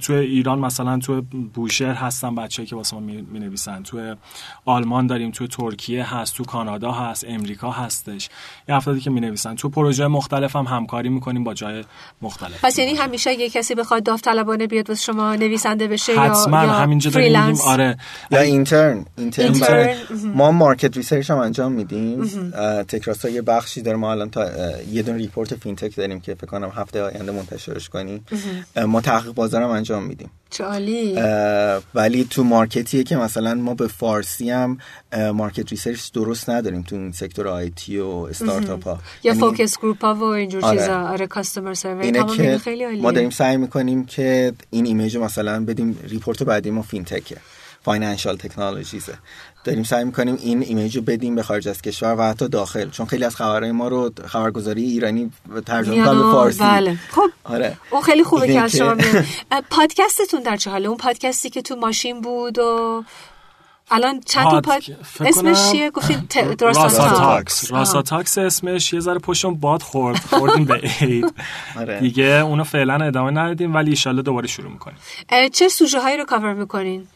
[0.00, 1.20] توی ایران مثلا توی
[1.54, 4.14] بوشهر هستن بچه که واسه ما می نویسن توی
[4.64, 8.28] آلمان داریم توی ترکیه هست تو کانادا هست امریکا هستش.
[8.68, 11.84] یه افرادی که می نویسن تو پروژه مختلف هم همکاری می‌کنیم با جای
[12.22, 12.64] مختلف.
[12.64, 16.58] پس یعنی همیشه اگه کسی بخواد داوطلبانه بیاد واسه شما نویسنده بشه حتما.
[16.58, 17.96] یا, یا همینجا داریم آره.
[18.30, 19.96] یا intern intern intern.
[20.34, 22.24] ما market research هم انجام میدیم.
[22.88, 23.96] TechRasa یه بخشی داره.
[23.96, 24.50] ما الان تا
[24.92, 28.24] یه دونه report fintech داریم که فکر کنم هفته آینده منتشرش کنیم.
[28.86, 30.30] ما تحقیق بازار هم انجام میدیم.
[30.60, 34.78] اه، ولی تو market یه که مثلا ما به فارسی هم
[35.34, 38.98] market research درست نداریم تو این sector IT و استارتاپ ها.
[39.22, 40.78] یا یعنی focus group ها و اینجور آره.
[40.78, 41.00] چیزا.
[41.00, 43.02] آره customer survey خیلی عالیه.
[43.02, 47.36] ما داریم سعی می‌کنیم که این image رو مثلا بدیم report بعدی ما fintech ه.
[47.84, 49.14] financial technologies ه
[49.64, 52.90] داریم سعی می‌کنیم این image رو بدیم به خارج از کشور و حتی داخل.
[52.90, 55.30] چون خیلی از خبرهای ما رو خبرگزاری ایرانی
[55.66, 56.58] ترجمه می‌کنن به فارسی.
[56.58, 56.98] بله.
[57.10, 57.76] خب آره.
[57.90, 58.96] اون خیلی خوبه که از شما
[59.70, 63.02] پادکستتون در چه حاله؟ اون پادکستی که تو ماشین بود و
[63.90, 64.82] الان چند تا پاد...
[65.20, 66.62] اسمش چیه؟ گفتین ت...
[66.62, 67.70] Rasa Talks.
[67.70, 68.02] Rasa.
[68.02, 68.38] Talks.
[68.38, 68.92] اسمش.
[68.92, 70.18] یه ذره پشتم باد خورد.
[70.18, 71.34] خوردیم به عید.
[71.80, 72.00] آره.
[72.00, 74.96] دیگه اونو فعلا ادامه ندادیم ولی ایشالله دوباره شروع می‌کنیم.
[75.52, 77.08] چه سوژه هایی رو کاور می‌کنین؟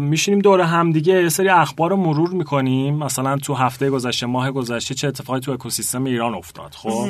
[0.00, 2.94] میشینیم دور هم دیگه یه سری اخبار رو مرور می‌کنیم.
[2.94, 7.08] مثلا تو هفته گذشته ماه گذشته چه اتفاقی تو اکوسیستم ایران افتاد خب؟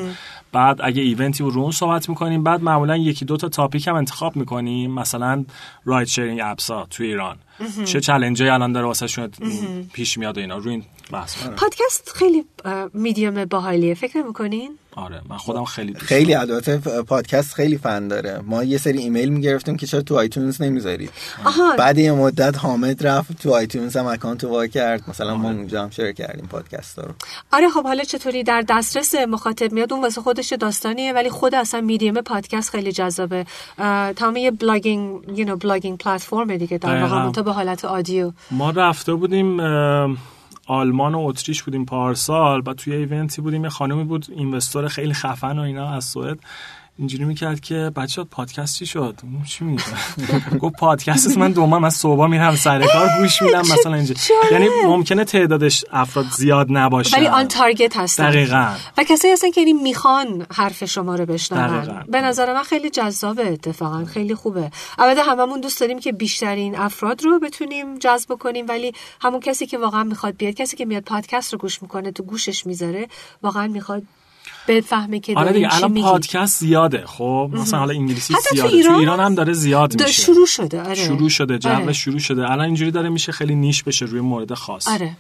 [0.53, 3.95] بعد اگه event ی رو اون صحبت می‌کنیم بعد معمولا یکی دو تا topic هم
[3.95, 4.91] انتخاب می‌کنیم.
[4.91, 5.45] مثلا
[5.85, 7.37] ride sharing apps ا تو ایران.
[7.85, 9.31] چه challenge ی الان داره واسه شون
[9.93, 11.57] پیش میاد و اینا؟ روی این بحث می‌کنیم.
[11.57, 12.45] پادکست خیلی
[12.95, 13.95] میدیوم باحالیه.
[13.95, 18.41] فکر نمی‌کنین؟ آره من خودم خیلی دوست خیلی البته پادکست خیلی فن داره.
[18.47, 21.11] ما یه سری ایمیل می‌گرفتیم که چرا تو iTunes نمی‌ذارید
[21.45, 21.77] آها.
[21.77, 25.03] بعد یه مدت حامد رفت تو iTunes هم account وا کرد.
[25.09, 27.13] مثلا ما اونجا هم share کردیم پادکست رو.
[27.53, 31.81] آره خب حالا چطوری در دسترس مخاطب میاد؟ اون واسه خودش داستانیه ولی خود اصلا
[31.81, 33.47] میدیوم پادکست خیلی جذابه.
[34.17, 37.03] تمام یه blogging you know blogging platform دیگه در.
[37.03, 37.31] واقع.
[37.53, 39.61] به حالت audio ما رفته بودیم
[40.67, 45.15] آلمان و اتریش بودیم پارسال و توی event ی بودیم یه خانمی بود investor خیلی
[45.15, 46.39] خفن و اینا از سوئد.
[47.03, 49.15] اینجوری می‌کرد که بچه پادکست چی شد؟
[49.47, 49.83] چی میگه
[50.63, 54.15] گفت پادکست من دو ماه از صبح میرم سر کار گوش میدم مثلا اینجا.
[54.53, 57.17] یعنی ممکنه تعدادش افراد زیاد نباشه.
[57.17, 58.31] ولی آن تارگت هستن.
[58.31, 58.75] دقیقاً.
[58.99, 62.05] و کسایی هستن که یعنی می‌خوان حرف شما رو بشنون.
[62.09, 64.71] به نظر من خیلی جذابه اتفاقا خیلی خوبه.
[64.99, 69.79] البته هممون دوست داریم که بیشترین افراد رو بتونیم جذب کنیم ولی همون کسی که
[69.79, 73.09] واقعا می‌خواد بیاد کسی که میاد پادکست رو گوش می‌کنه تو گوشش می‌ذاره
[73.43, 74.03] واقعا می‌خواد
[74.69, 76.03] بفهمه که آره دیگه الان.
[76.03, 77.07] پادکست زیاده.
[77.07, 78.71] خب مثلا حالا انگلیسی حتی تو زیاده.
[78.71, 80.23] تو ایران ایران هم داره زیاد دا- میشه.
[80.23, 80.95] شروع شده آره.
[80.95, 81.93] شروع شده جو آره.
[81.93, 82.43] شروع شده.
[82.51, 84.89] الان اینجوری داره میشه خیلی نیش بشه روی مورد خاص.
[84.89, 85.17] آره.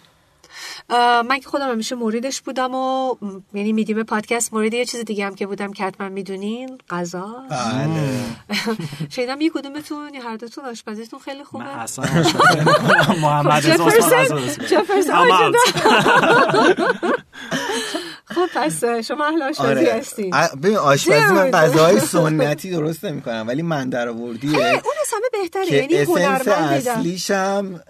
[1.28, 3.14] من که خودم همیشه موردش بودم و
[3.54, 7.34] یعنی میدیم پادکست مورد یه چیز دیگه هم که بودم که حتما می‌دونین غذا.
[7.50, 8.20] بله.
[9.14, 13.18] شنیدم یه کدومتون یا هر دوتون آشپزیتون خیلی من خوبه اصلا آشپزی نمی‌کنم.
[13.22, 13.90] محمد رضا
[18.46, 19.92] خب پس شما اهل آشپزی آره.
[19.98, 20.34] هستین.
[20.34, 21.50] ا- ببین آشپزی من.
[21.50, 25.64] غذاهای سنتی درست نمی‌کنم ولی من در آوردیه اون از همه بهتره.
[25.66, 27.80] که یعنی اسنس اصلیشم.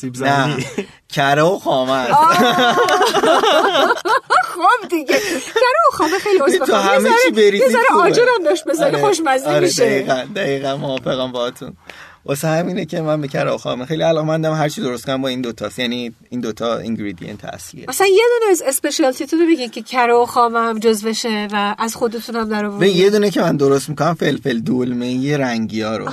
[0.00, 0.16] سیب.
[1.08, 2.04] کره و خامه
[4.52, 5.14] خب دیگه.
[5.54, 8.02] گره و خامه خیلی عضو تو همه چی یه بریزی ذره خوبه.
[8.02, 9.84] آجر هم داشت بذاری آره، خوشمزه آره، میشه.
[9.84, 11.76] دقیقا دقیقا موافقم باهاتون.
[12.24, 15.78] واسه همینه که من به کراخام خیلی علاقمندم هر چی درست کنم با این دوتاست
[15.78, 17.84] یعنی این دوتا اینگریدینت اصلیه.
[17.88, 21.96] مثلا یه دونه از اسپشیالتیتون رو بگین که کره و خام هم جزوشه و از
[21.96, 22.96] خودتون هم در به آوردین.
[22.96, 26.08] یه دونه که من درست می‌کنم فلفل دولمه یه رنگی ها رو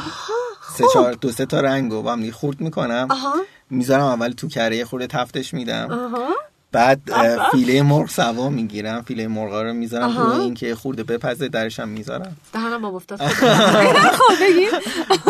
[0.77, 3.07] سه چهار دو سه تا رنگ رو با هم خورد می‌کنم.
[3.09, 3.33] آها.
[3.69, 5.91] می‌ذارم اول تو کره خورده تفتش میدم.
[5.91, 6.27] آها.
[6.71, 7.01] بعد
[7.51, 9.01] فیله مرغ سوا می‌گیرم.
[9.01, 10.17] فیله مرغا رو می‌ذارم.
[10.17, 12.37] رو این که خورده بپزه درش هم می‌ذارم.
[12.53, 13.21] دهنم با افتاد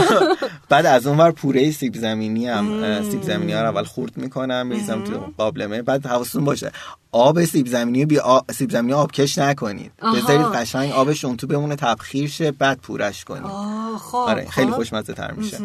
[0.10, 0.36] خب
[0.69, 4.67] بعد از اون ور پوره سیب زمینی هم سیب زمینی ها رو اول خورد می‌کنم
[4.67, 5.82] میریزم تو قابلمه.
[5.82, 6.71] بعد حواستون باشه
[7.12, 8.39] آب سیب زمینی بی آ...
[8.52, 9.91] سیب زمینی رو آبکش نکنید.
[10.15, 13.52] بذارید قشنگ آبش اون تو بمونه تبخیر شه بعد پورش کنید.
[13.99, 14.75] خب آره خیلی خب.
[14.75, 15.58] خوشمزه تر میشه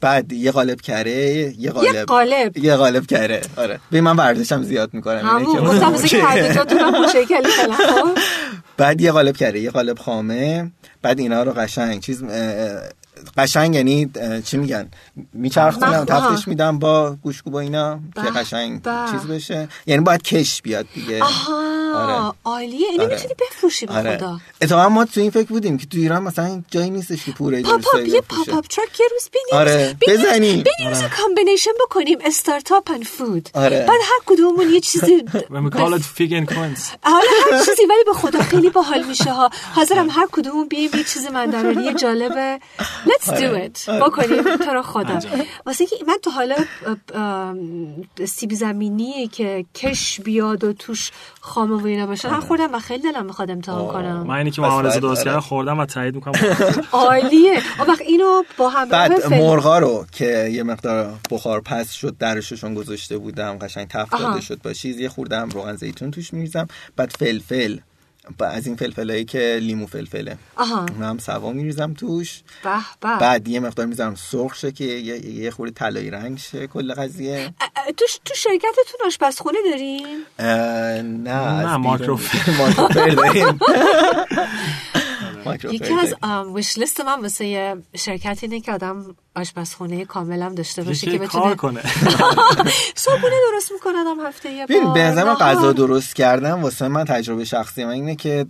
[0.00, 2.58] بعد یه قالب کره یه قالب قالب.
[2.58, 3.40] یه قالب کره.
[3.56, 3.80] آره.
[3.90, 5.64] به من ورزشم زیاد می‌کنم همون.
[5.64, 5.96] گفتم
[7.72, 8.18] خب.
[8.76, 10.70] بعد یه قالب کره یه قالب خامه.
[11.02, 12.22] بعد اینا رو قشنگ چیز
[13.36, 14.10] قشنگ یعنی
[14.44, 14.88] چی میگن
[15.32, 16.04] میچرخونم.
[16.04, 18.90] تفتش میدم با گوشکو با اینا که به، قشنگ به.
[19.10, 22.34] چیز بشه یعنی باید کش بیاد دیگه آها آره.
[22.44, 23.14] عالیه اینو آره.
[23.14, 26.62] می‌تونی بفروشی به آره خدا اتفاقا ما تو این فکر بودیم که تو ایران مثلا
[26.70, 28.20] جایی نیستش که پوره پاپ درستایی اپ یه.
[28.20, 30.64] پاپ اپ تراک یه روز بینیم آره، بزنیم.
[30.78, 33.78] بینیم مثلا کامبینیشن بکنیم استارتاپ اند فود آره.
[33.78, 36.82] بعد هر کدوممون یه چیزی we call it fig and coins.
[37.02, 41.04] حالا هر چیزی ولی به خدا خیلی باحال میشه ها حاضرم هر کدومون بیایم یه
[41.04, 42.58] چیز مندرانی جالبه
[43.08, 43.70] let's do آره.
[43.74, 43.90] it.
[43.90, 44.56] بکنیم.
[44.56, 45.18] تو رو خدا.
[45.66, 46.56] واسه که من تو حالا
[48.24, 53.02] سیب زمینی که کش بیاد و توش خامه و اینا باشه من خوردم و خیلی
[53.02, 54.26] دلم می‌خواد امتحان کنم.
[54.26, 55.24] من اینی که محمد درست آره.
[55.24, 56.32] کردم خوردم و تایید می‌کنم.
[56.92, 57.62] عالیه.
[57.78, 62.74] اون وقت اینو با همراه بعد مرغا رو که یه مقدار بخار پس شد درششون
[62.74, 64.18] گذاشته بودم قشنگ تفت.
[64.18, 67.78] داده شد با چیز یه خوردم روغن زیتون توش میریزم بعد فلفل
[68.40, 70.38] از این فلفلایی که لیمو فلفله.
[70.56, 70.86] آها.
[71.00, 72.40] هم سوا میریزم توش.
[72.64, 73.16] به به.
[73.18, 77.54] بعد یه مقدار می‌ذارم سرخ شه که یه, یه خورده طلایی رنگ شه کل قضیه.
[77.96, 80.06] تو تو شرکتتون آشپزخونه دارین؟
[80.38, 80.46] اه،
[81.02, 82.50] نه از بیرون- مایکروفر.
[82.58, 83.58] مایکروفر داریم.
[85.72, 86.14] یکی از.
[86.54, 91.44] ویش لیست من واسه یه شرکت اینه که آدم آشپزخونه کاملم داشته باشه که بتونه
[91.44, 91.80] کار کنه
[93.06, 95.42] صبحونه درست می‌کنه آدم هفته یه بار به نظر من نهار.
[95.42, 98.46] غذا درست کردن واسه من تجربه شخصی من اینه که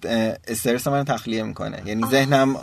[0.48, 2.57] استرس من تخلیه می‌کنه یعنی ذهنم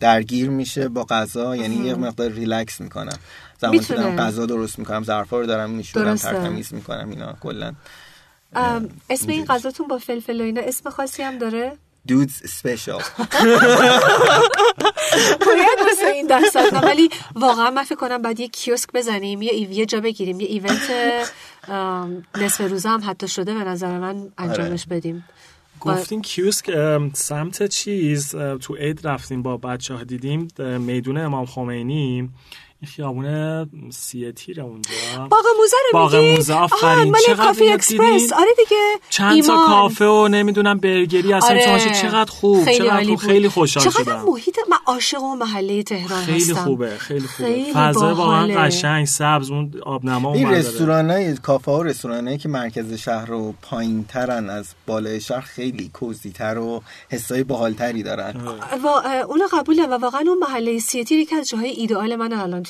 [0.00, 3.18] درگیر میشه با غذا یعنی یه مقدار ریلکس می‌کنم
[3.60, 3.94] زمانی که.
[3.94, 6.14] دارم غذا درست می‌کنم ظرفا رو دارم میشورم.
[6.14, 7.72] ترتمیز می‌کنم اینا کلا
[9.10, 11.72] اسم این غذاتون با فلفل و اینا اسم خاصی هم داره
[12.08, 13.02] dude's special
[15.46, 19.50] باید واسه این دست دادم ولی واقعا من فکر کنم بعد یه کیوسک بزنیم یه
[19.50, 20.90] ایو- یه جا بگیریم یه event
[22.38, 25.24] نصف روزه هم حتی شده به نظر من انجامش بدیم.
[25.80, 26.70] گفتین کیوسک
[27.12, 32.30] سمت چیز تو عید رفتیم با بچه ها دیدیم میدون امام خمینی.
[32.86, 34.90] خیابون سیه تیره اونجا
[35.30, 37.10] باغ موزه رو باغ؟ موزه، آفرین.
[37.10, 38.76] مال چقدر کافی اکسپرس؟ آره دیگه
[39.10, 39.66] چند تا.
[39.66, 41.94] کافه و نمی‌دونم برگری اصلا آره.
[42.02, 43.16] چقدر خوب خیلی چقدر خوب.
[43.16, 47.48] خیلی خوشحال چقدر شدم محیط من عاشق اون محله تهران خیلی هستم خوبه خیلی خوبه
[47.48, 48.56] خیلی فضای واقعا باحاله.
[48.56, 52.94] قشنگ سبز اون آبنما این اون رستوران های کافه ها و رستوران هایی که مرکز
[52.94, 58.34] شهر رو پایین ترن از بالای شهر خیلی کوزی تر و حسای باحالتری دارن
[58.84, 58.88] و
[59.28, 62.62] اونو قبوله و واقعا اون محله سی تیر یکی از جاهای ایدئال من الان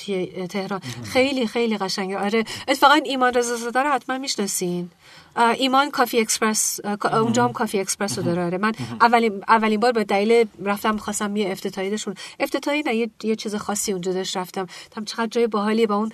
[0.48, 0.80] تهران.
[1.04, 2.18] خیلی خیلی قشنگه.
[2.18, 4.90] آره اتفاقا ایمان رضا رو حتما می‌شناسین.
[5.36, 6.80] ایمان Coffee Express
[7.12, 8.44] اونجا هم Coffee Express رو داره.
[8.44, 13.10] آره من اولین اولین بار به دلیل رفتم خواستم یه افتتاحی داشون افتتاحی نه یه,
[13.22, 14.66] یه چیز خاصی اونجا داشت رفتم.
[14.96, 16.12] هم چقدر جای باحالی با اون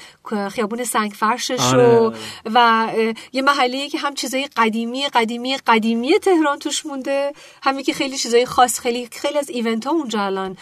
[0.48, 2.14] خیابون سنگ فرشش آره، و آره.
[2.54, 2.88] و
[3.32, 7.32] یه محله که هم چیزای قدیمی قدیمی قدیمی تهران توش مونده.
[7.62, 10.56] همین که خیلی چیزای خاص خیلی خیلی از event ها اونجا الان.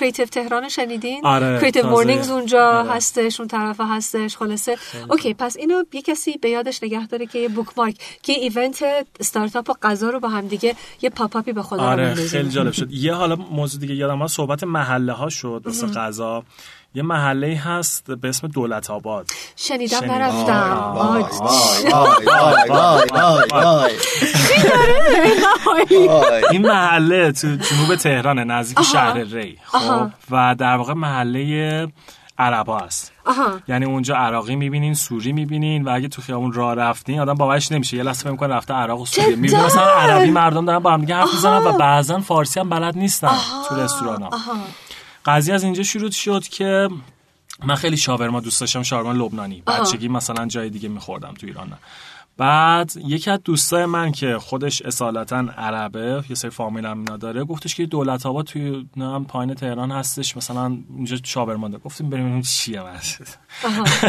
[0.00, 1.94] Creative تهران شنیدین؟ آره، Creative تازه.
[1.94, 2.90] Mornings اونجا آره.
[2.90, 4.78] هستش اون طرف هستش خلاصه.
[5.10, 8.84] OK پس اینو یه کسی به یادش نگه داره که یه bookmark که event
[9.20, 12.14] استارتاپ و غذا رو با هم دیگه یه pop up ی به خدا آره.
[12.14, 12.90] خیلی جالب شد.
[12.90, 16.42] یه حالا موضوع دیگه یادم اومد صحبت محله ها شد واسه غذا.
[16.94, 19.30] یه محله هست به اسم دولت آباد.
[19.56, 20.04] شنیدم.
[20.04, 21.28] نرفتم.
[26.50, 28.82] این محله تو جنوب تهرانه نزدیک.
[28.82, 29.58] شهر ری.
[29.64, 30.10] خب.
[30.30, 31.88] و در واقع محله
[32.38, 33.12] عربا است.
[33.26, 33.60] آها.
[33.68, 37.96] یعنی اونجا عراقی می‌بینین سوری می‌بینین و اگه تو خیابون راه رفتین آدم باورش نمیشه.
[37.96, 39.28] یه لحظه فکر می‌کنه رفته عراق و سوریه.
[39.28, 42.68] جدا؟ می‌بینین مثلا عربی مردم دارن با هم دیگه حرف می‌زنن و بعضا فارسی هم
[42.68, 43.36] بلد نیستن
[43.68, 44.30] تو رستوران ها
[45.26, 46.88] قضیه از اینجا شروع شد که
[47.64, 49.62] من خیلی شاورما دوست داشتم شاورما لبنانی.
[49.66, 51.68] بچگی مثلا جای دیگه میخوردم تو ایران.
[51.68, 51.78] نه.
[52.36, 57.44] بعد یکی از دوستای من که خودش اصالتا عربه یه سری فامیل هم اینا داره
[57.44, 62.42] گفتش که دولت آباد توی نام پایین تهران هستش مثلا اونجا شابرمانده گفتیم بریم ببینیم
[62.42, 63.26] چیه مثلا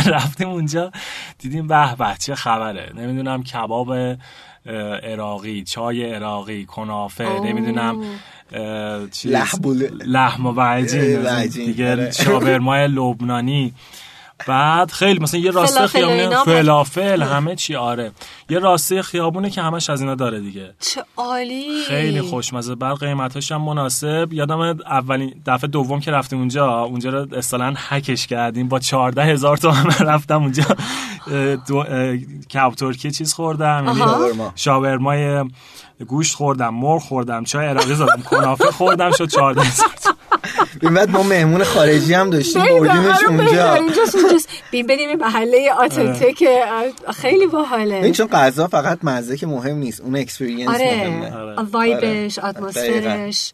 [0.16, 0.92] رفتیم اونجا
[1.40, 3.94] دیدیم به به چه خبره؟ نمی‌دونم کباب
[5.04, 8.04] عراقی چای عراقی کنافه نمی‌دونم
[9.12, 9.92] چیز لحبوله.
[10.06, 12.12] لحم و عجین دیگه آره.
[12.12, 13.74] شاورمای لبنانی.
[14.48, 18.12] بعد خیلی مثلا یه راسته خیابونه فلافل همه چی آره.
[18.50, 20.74] یه راسته خیابونه که همش از اینا داره دیگه.
[20.80, 21.84] چه عالی.
[21.88, 22.76] خیلی خوشمزه.
[22.76, 24.34] بعد قیمتاش هم مناسب.
[24.34, 26.80] یادم اولین دفعه دوم که رفتیم اونجا.
[26.80, 28.68] اونجا رو اصطلاحا هکش کردیم.
[28.68, 30.64] با 14 هزار تومن رفتم اونجا.
[31.68, 31.84] دو
[32.54, 33.84] کباب ترکی چیز خوردم.
[33.86, 34.52] یعنی شاورما.
[34.56, 35.44] شاورمای
[36.08, 40.16] گوشت خوردم مرغ خوردم چای عراقی زدم کنافه خوردم شد 14 هزار تومن.
[40.82, 43.74] این بعد ما مهمون خارجی هم داشتیم بردیمش آره، اونجا.
[43.74, 46.44] ببین، اینجاست اونجاست بیم بریم این محله authentic
[47.16, 51.36] خیلی این باحاله چون غذا فقط مزه که مهم نیست اون experience مهمه.
[51.36, 51.62] آره.
[51.62, 52.50] vibe ش آره.
[52.50, 53.54] اتمسفرش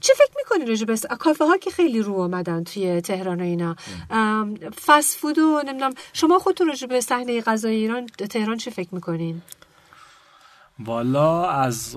[0.00, 3.76] چه فکر می‌کنی راجع به کافه ها که خیلی رو آمدن توی تهران و اینا؟
[4.10, 4.54] ام،
[4.86, 9.42] فست فود و نمی‌دونم شما خودتون راجع به صحنه غذای ایران تهران چه فکر می‌کنین؟
[10.84, 11.96] والا از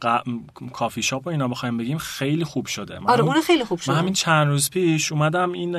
[0.00, 2.98] ق- کافی شاپ و اینا بخوایم بگیم خیلی خوب شده.
[2.98, 5.76] من آره همین- اون خیلی خوب من شد همین چند روز پیش اومدم این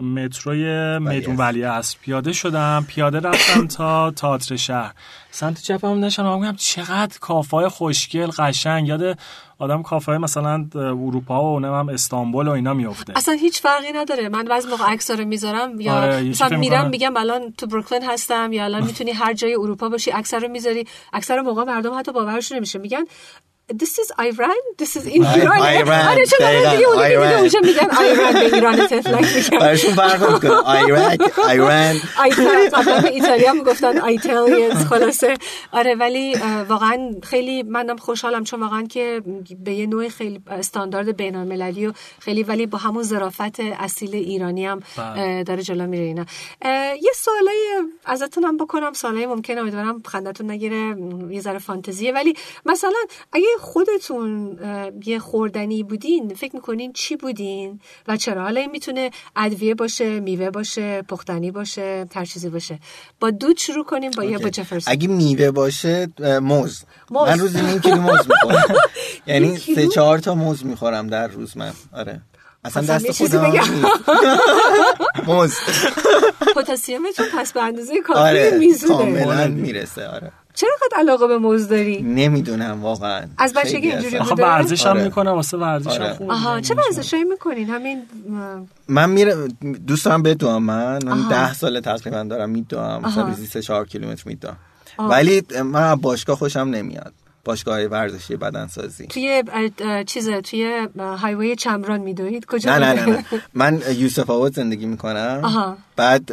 [0.00, 2.84] متروی میدون ولی است پیاده شدم.
[2.88, 4.92] پیاده رفتم تا تئاتر شهر.
[5.30, 8.88] سمت چپم نشم میگم چقدر کافای خوشگل قشنگ.
[8.88, 9.18] یاد
[9.58, 14.28] آدم کافای مثلا اروپا و نمیم استانبول و اینا میفته اصلا هیچ فرقی نداره.
[14.28, 16.88] من بعضی موقع عکس رو می‌ذارم یا آره، مثلا میرم.
[16.88, 20.86] میگم الان تو بروکلین هستم یا الان می‌تونی هر جای اروپا باشی عکس رو می‌ذاری.
[21.12, 22.78] اکثر موقع مردم حتی باورشون نمیشه.
[22.78, 23.04] میگن
[23.72, 24.56] This is Iran?
[24.78, 26.08] This is آره، ایران.
[26.08, 27.32] آره چون من دیگه اون دیگه ایران.
[27.32, 33.08] اونجا میگن ایران به ایران تفلک میگن براشون فرق می‌کنه عراق ایران آیتال قبلا به
[33.08, 35.34] ایتالیا می‌گفتن ایتالیانز خلاصه.
[35.72, 36.34] آره ولی
[36.68, 39.22] واقعا خیلی منم خوشحالم چون واقعا که
[39.64, 44.66] به یه نوع خیلی استاندارد بین المللی و خیلی ولی با همون ظرافت اصیل ایرانی
[44.66, 46.24] هم اه، داره جلو میره اینا.
[46.94, 47.66] یه سوالای
[48.04, 50.96] ازتون هم بکنم سوالای ممکنه امیدوارم خندتون نگیره
[51.30, 52.12] یه ذره فانتزیه.
[52.12, 52.34] ولی
[52.66, 52.98] مثلا
[53.32, 54.58] اگه خودتون
[55.06, 60.50] یه خوردنی بودین فکر می‌کنین چی بودین و چرا؟ حالا این می‌تونه ادویه باشه میوه
[60.50, 62.78] باشه پختنی باشه هر چیزی باشه.
[63.20, 66.08] با دود شروع کنیم با یا با جفرسون اگه میوه باشه
[66.42, 66.82] موز.
[67.10, 67.28] موز.
[67.28, 68.74] من روزی نیم کیلو موز می‌خورم.
[69.26, 71.72] یعنی؟ سه چهار تا موز می‌خورم در روز من.
[71.92, 72.20] آره.
[72.64, 73.52] اصلا دست یه خودم.
[75.28, 75.54] موز.
[76.56, 80.06] پتاسیمتون پس به اندازه کافی آره میزونه کاملا می‌رسه.
[80.06, 80.32] آره.
[80.58, 85.04] چرا قد علاقه به موز داری نمی‌دونم واقعا از بچگی اینجوری بوده؟ ورزش هم آره.
[85.04, 86.14] می‌کنم واسه ورزش هم آره.
[86.14, 88.02] خوب آها چه ورزشایی می‌کنین همین
[88.88, 89.34] من میره
[89.86, 91.30] دوست دارم بدوام من من آها.
[91.30, 93.30] ده ساله تقریبا دارم میدوام مثلا آها.
[93.30, 94.56] روزی سه چهار کیلومتر میدوام
[94.98, 97.12] ولی من از باشگاه خوشم نمیاد
[97.48, 99.06] باشگاه ورزشی بدنسازی.
[99.06, 99.42] توی
[100.06, 103.24] چیز توی هایوی چمران میدوید کجا نه نه نه.
[103.54, 105.40] من یوسف آباد زندگی می‌کنم.
[105.42, 105.76] آها.
[105.96, 106.26] بعد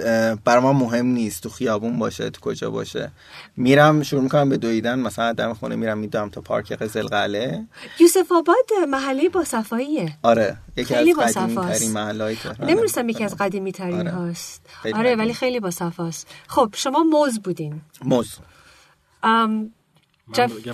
[0.44, 3.12] برای ما مهم نیست تو خیابون باشه تو کجا باشه.
[3.58, 5.00] میرم شروع می‌کنم به دویدن.
[5.00, 7.64] مثلا دم خونه میرم میدوام تا پارک قزل قلعه
[8.00, 11.56] یوسف آباد محله با صفاییه آره یکی خیلی از قدیمی.
[11.56, 12.70] ترین محله های تهران.
[12.70, 14.12] نمی‌دونستم یکی از قدیمی ترین آره.
[14.12, 14.62] هاست.
[14.94, 15.16] آره.
[15.16, 17.82] ولی خیلی با صفاست خب شما موز بودین.
[18.04, 18.30] موز.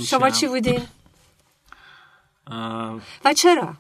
[0.08, 0.82] شما؟ چی بودین؟
[3.26, 3.74] و چرا؟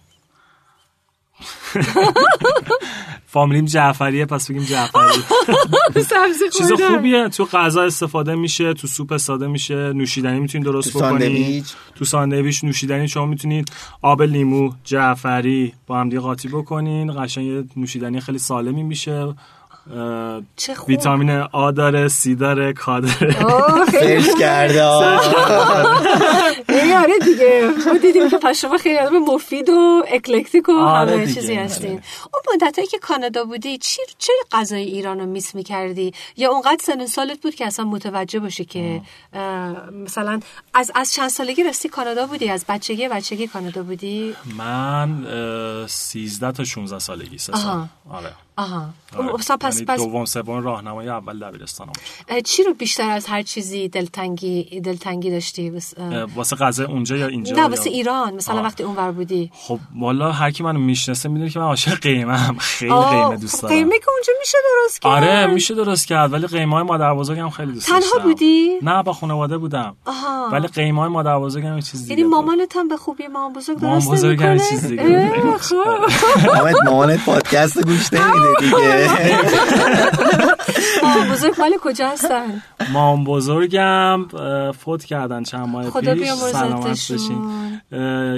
[3.25, 5.23] فامیلیم جعفریه پس بگیم جعفری.
[6.09, 6.71] سبزی چیز.
[6.71, 11.65] خوبیه تو غذا استفاده میشه تو سوپ استفاده میشه نوشیدنی می‌تونید درست بکنید.
[11.95, 17.23] تو ساندویچ نوشیدنی شما می‌تونید آب لیمو جعفری با هم دیگه قاطی بکنین.
[17.23, 19.33] قشنگ یه نوشیدنی خیلی سالمی میشه.
[20.87, 23.35] ویتامین آ داره سی داره کا داره.
[23.91, 24.85] search کرده.
[26.69, 27.69] ای آره دیگه.
[27.87, 31.33] ما دیدیم که پس شما خیلی آدم مفید و eclectic و آره همه.
[31.33, 32.01] چیزی هستین.
[32.33, 37.05] اون مدت که کانادا بودی چی چه غذای ایران رو miss می‌کردی؟ یا اونقدر سن
[37.05, 39.01] سالت بود که اصلا متوجه باشی که
[40.03, 40.39] مثلا
[40.73, 45.27] از از چند سالگی رفتی کانادا بودی؟ از بچگی بچگی کانادا بودی؟ من
[45.81, 47.85] اه، 13 تا 16 سالگی سه سال.
[48.09, 48.31] آره.
[48.61, 48.85] آها
[49.17, 49.57] آره.
[49.61, 51.91] پس یعنی پس دوم سوم راهنمای اول دبیرستانم
[52.29, 55.93] اه، چی رو بیشتر از هر چیزی دلتنگی دلتنگی داشتی بس-
[56.35, 58.63] واسه غذا اونجا یا اینجا نه یا- واسه ایران مثلا آه.
[58.65, 62.57] وقتی اونور بودی خب والا هر کی منو می‌شناسه می‌دونه که من عاشق قیمه هم
[62.57, 66.07] خیلی آه، قیمه دوست خب دارم قیمه که اونجا میشه درست کرد آره میشه درست
[66.07, 68.19] کرد ولی قیمه های مادر بزرگم خیلی دوست تنها داشتم.
[68.23, 70.49] بودی؟ نه با خانواده بودم آها.
[70.51, 72.29] ولی قیمه های مادر بزرگم یه چیز دیگه یعنی.
[72.29, 75.57] مامانت هم به خوبی مامان بزرگ مامان درست بزرگ هم نمی‌کنه؟ یه چیز دیگه.
[75.59, 75.75] خب.
[76.85, 79.07] مامانت پادکست گوش نمیده دیگه
[81.03, 82.61] مامان بزرگ مال کجا هستن
[82.93, 84.25] مام بزرگم
[84.71, 86.31] فوت کردن چند ماه پیش.
[86.51, 87.41] سلامت بشین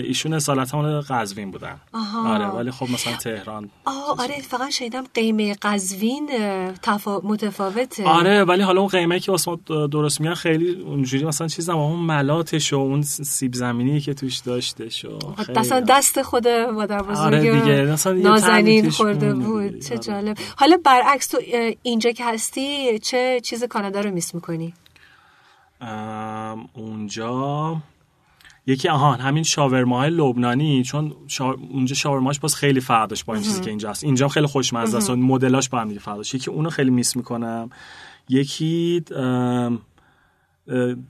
[0.06, 2.34] ایشون اصالتا مال قزوین بودن آها.
[2.34, 6.30] آره ولی خب مثلا تهران آه آره فقط شنیدم قیمه قزوین.
[7.24, 11.78] متفاوته آره ولی حالا اون قیمه که واسه درست میگن خیلی اونجوری مثلا چیز هم
[11.78, 17.02] اون ملاتش و اون سیب زمینی که توش داشتش و خیلی- اصلا دست خود مادر
[17.02, 19.80] بزرگ آره دیگه، نازنین خورده بود.
[19.98, 20.24] چه آره.
[20.24, 20.38] جالب.
[20.58, 21.38] حالا برعکس تو
[21.84, 24.74] اینجا که هستی چه چیز کانادا رو میس می‌کنی؟
[26.74, 27.78] اونجا
[28.68, 31.52] یکی آهان همین شاورماهای لبنانی چون شا...
[31.52, 34.98] اونجا شاورماش باز خیلی فرق داشت با این چیزی که اینجا هست اینجا خیلی خوشمزه
[34.98, 37.70] است و مدلاش با هم دیگه فرق داشت یکی اونو خیلی میس می‌کنم.
[38.30, 39.04] یکی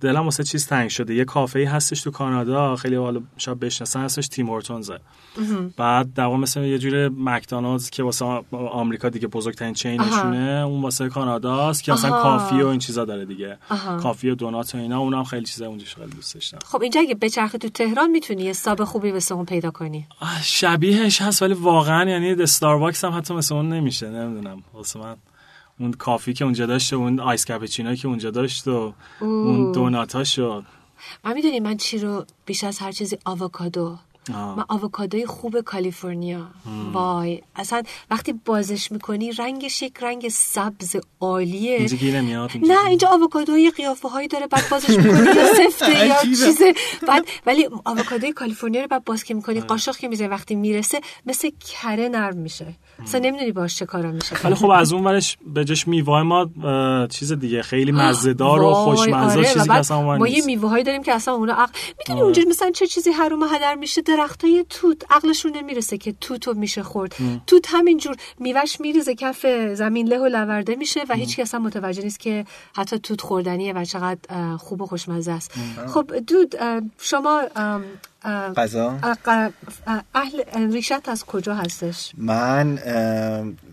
[0.01, 1.15] دلم واسه چیز تنگ شده.
[1.15, 4.99] یه کافه هستش تو کانادا خیلی حالا شاید بشناسن هستش Tim Hortons ه
[5.77, 10.81] بعد در واقع مثل یه جور McDonald's که واسه آمریکا دیگه بزرگترین chain شونه اون
[10.81, 12.21] واسه کاناداست که مثلا.
[12.23, 13.57] coffee و این چیزا داره دیگه.
[13.69, 13.97] آها.
[13.97, 17.15] coffee و donut و اینا اونم خیلی چیزا اونجاش خیلی دوست داشتم خب اینجا اگه
[17.15, 20.07] بچرخه تو تهران می‌تونی یه sub خوبی واسه اون پیدا کنی؟
[20.43, 24.63] شبیهش هست ولی واقعا یعنی Starbucks هم حتی مثل اون نمیشه نمی‌دونم.
[24.73, 25.15] واسه من
[25.79, 30.39] اون کافی که اونجا داشت و اون آیس کاپوچینو که اونجا داشت و اون دوناتاش
[30.39, 30.63] و
[31.23, 33.97] من می‌دونی من چی رو بیش از هر چیزی آووکادو.
[34.33, 34.57] آه.
[34.57, 36.47] من آووکادوی خوب کالیفرنیا.
[36.93, 37.41] وای.
[37.55, 41.77] اصلا وقتی بازش می‌کنی رنگش یک رنگ سبز عالیه.
[41.77, 46.07] اینجا گیره میاد نه اینجا آووکادو یه قیافه هایی داره بعد بازش می‌کنی یا سفته
[46.07, 46.21] یا.
[46.21, 46.73] چیزه
[47.07, 49.67] بعد ولی آووکادوی کالیفرنیا رو بعد باز که می‌کنی آره.
[49.67, 52.73] قاشق که می‌زنی وقتی می‌رسه مثل کره نرم میشه.
[53.03, 54.35] اصلا نمی‌دونی باش چه کارا میشه.
[54.43, 56.49] ولی خب از اون ورش به جاش میوه ما
[57.09, 60.47] چیز دیگه خیلی مزهدار و خوشمزه آره، چیزی که اصلا ما یه نیست.
[60.47, 62.23] میوه هایی داریم که اصلا اونا عقل می‌دونی آره.
[62.23, 66.83] اونجا مثلا چه چیزی حروم هدر میشه؟ درخت های توت عقلشون نمی‌رسه که توتو میشه
[66.83, 67.15] خورد.
[67.47, 72.19] توت همینجور میوهش میریزه کف زمین له و لورده میشه و هیچ کس متوجه نیست
[72.19, 75.51] که حتی توت خوردنیه و چقدر خوب و خوشمزه است.
[75.93, 76.55] خب دود
[77.01, 77.41] شما
[78.57, 79.51] غذا؟ اه، ق-
[79.87, 82.79] اه، اهل ریشت از کجا هستش؟ من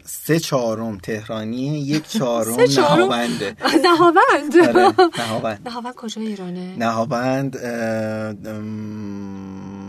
[0.04, 3.56] سه چهارم تهرانی یک چهارم؟ نهاونده.
[3.84, 4.56] نهاوند.
[4.76, 5.68] آره نهاوند.
[5.68, 7.56] نهاوند کجا ایرانه؟ نهاوند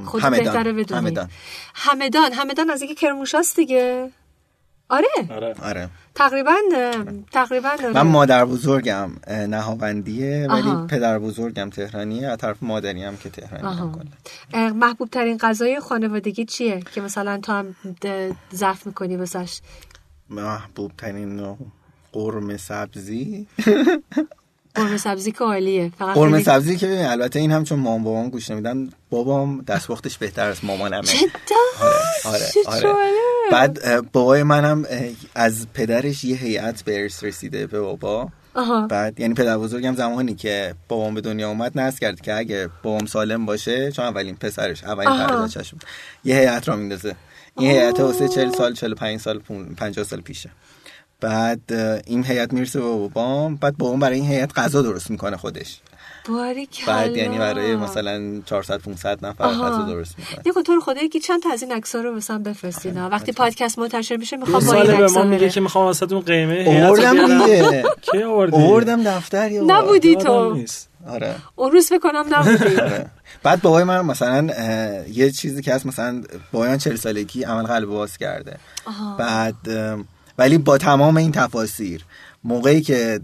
[0.05, 1.07] خودت بهتره بدونی.
[1.07, 1.29] همدان.
[1.73, 2.33] همدان.
[2.33, 4.09] همدان از اینکه کرموشاست دیگه.
[4.91, 5.07] آره.
[5.29, 5.55] آره.
[5.63, 5.89] آره.
[6.15, 6.55] تقریبا
[7.31, 7.89] تقریبا آره.
[7.89, 10.87] من مادر بزرگم نهاوندیه ولی آها.
[10.87, 14.01] پدر بزرگم تهرانیه از طرف مادری هم که تهرانی
[14.53, 17.75] محبوب ترین غذای خانوادگی چیه؟ که مثلا تو هم
[18.55, 19.61] ظرف می‌کنی واسش.
[20.29, 21.57] محبوب ترین
[22.11, 23.47] قرمه سبزی؟
[24.75, 25.91] قرمه سبزی که عالیه.
[25.99, 29.61] فقط قرمه خیلی- سبزی که ببین، البته این هم چون مام بابام گوش نمیدن بابام
[29.61, 31.01] دستپختش بهتر از مامانمه.
[32.25, 32.97] آره آره جالب.
[33.51, 34.85] بعد بابای منم
[35.35, 38.29] از پدرش یه هیئت به ارث رسیده به بابا.
[38.53, 38.87] آها.
[38.87, 43.05] بعد یعنی پدر بزرگم زمانی که بابام به دنیا اومد نصب کرد که اگه بابام
[43.05, 45.27] سالم باشه چون اولین پسرش اولین.
[45.27, 45.73] فرزندش
[46.23, 47.15] یه هیئت را میندازه.
[47.57, 50.49] این هیئت واسه 40 سال 45 سال پون- 50 سال پیشه.
[51.21, 51.73] بعد
[52.05, 55.79] این هیئت می‌رسه به بابام بعد بابام برای این هیئت غذا درست می‌کنه خودش.
[56.87, 59.45] بعد یعنی برای مثلا 400 500 نفر.
[59.47, 60.41] غذا درست می‌کنه.
[60.45, 63.79] یه تو رو خدا یکی چند تا از این عکس‌ها رو مثلا بفرستینا وقتی پادکست
[63.79, 65.49] منتشر میشه می‌خوام با این عکس‌ها ما میگه.
[65.49, 67.45] که می‌خوام واسه اون قیمه بیارم.
[67.45, 67.83] دیگه.
[68.01, 69.51] کی آوردی؟ اووردم دفتر.
[69.51, 70.53] یا نبودی تو.
[70.53, 70.89] نیست.
[71.07, 71.35] آره.
[71.55, 72.75] اون روز بکنم نبودی.
[72.81, 73.05] آره.
[73.43, 74.49] بعد بابای من مثلا
[75.11, 78.57] یه چیزی که هست مثلا بابای من 40 سالگی عمل قلب باز کرده.
[79.17, 79.55] بعد
[80.37, 82.05] ولی با تمام این تفاسیر
[82.43, 83.19] موقعی که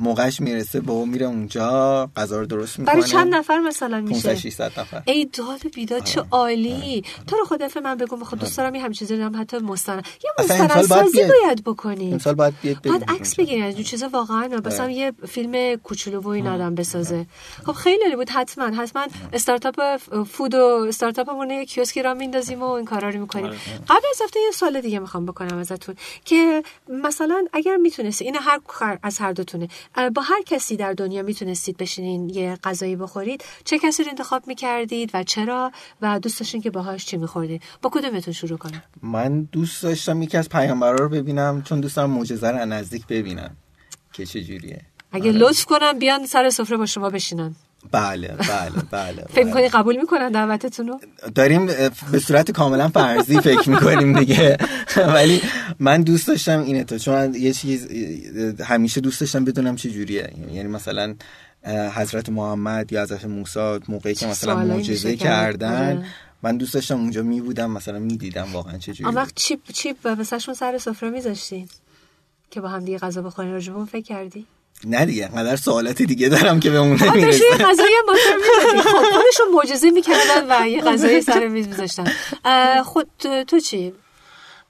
[0.00, 2.94] موقعش می‌رسه بابا میره اونجا غذا رو درست می‌کنه.
[2.94, 5.02] برای چند نفر مثلا 500 میشه 600 نفر.
[5.06, 6.10] ای داد و بیداد آره.
[6.10, 9.58] چه عالی تو رو خدا من بگو می‌خوام دوست دارم یه همین چیزی دارم حتی
[9.58, 10.06] مستند.
[10.24, 11.32] یه اصلا امسال باید.
[11.44, 12.12] باید بکنی.
[12.12, 13.34] امسال باید بیاد باید ببینیم عکس.
[13.36, 17.26] بگیری از این چیزا واقعا مثلا یه فیلم کوچولو و این آدم بسازه.
[17.66, 19.96] خب خیلی عالی بود حتما حتما استارتاپ
[20.30, 23.50] فود و استارتاپمون یه کیوسکی را میندازیم و این کارا رو می‌کنیم.
[23.88, 25.94] قبل از هفته یه سال دیگه می‌خوام بکنم ازتون
[26.24, 29.68] که مثلا اگر می‌تونستی این هر از هر دوتونه
[30.14, 33.44] با هر کسی در دنیا می‌تونستید بشینین یه غذایی بخورید.
[33.64, 35.72] چه کسی رو انتخاب می‌کردید و چرا؟
[36.02, 40.36] و دوست داشتین که باهاش چی میخوردید با کدومتون شروع کنم؟ من دوست داشتم یکی
[40.36, 43.56] از پیامبرا رو ببینم چون دوست دارم معجزه رو نزدیک ببینم
[44.12, 44.80] که چه جوریه
[45.12, 47.54] اگه لطف کنم بیان سر سفره با شما بشینن.
[47.90, 49.52] بله بله بله فکر بله.
[49.52, 51.00] کنی قبول می‌کنن دعوتتون رو
[51.34, 51.66] داریم
[52.12, 54.58] به صورت کاملا فرضی فکر می‌کنیم دیگه
[55.14, 55.42] ولی
[55.78, 57.88] من دوست داشتم اینه تو چون یه چیز
[58.64, 61.14] همیشه دوست داشتم بدونم چه جوریه یعنی مثلا
[61.94, 65.16] حضرت محمد یا حضرت موسی موقعی که مثلا معجزه.
[65.16, 66.06] کردن آره.
[66.42, 69.96] من دوست داشتم اونجا می بودم مثلا می‌دیدم واقعا چه آن جوریه وقت چیپ چیپ
[70.04, 71.68] و واسهشون سر سفره میذاشتین
[72.50, 74.46] که با هم دیگه غذا بخورین راجبون فکر کردی
[74.84, 77.26] نه دیگه انقدر سوالات دیگه دارم که به اون آه، نمی‌رسه.
[77.26, 78.88] بهشون یه غذایی هم با تو می‌دادی.
[78.88, 82.12] خب خودشون معجزه می‌کردن و یه غذای سر میز میذاشتن.
[82.82, 83.08] خود
[83.48, 83.92] تو چی؟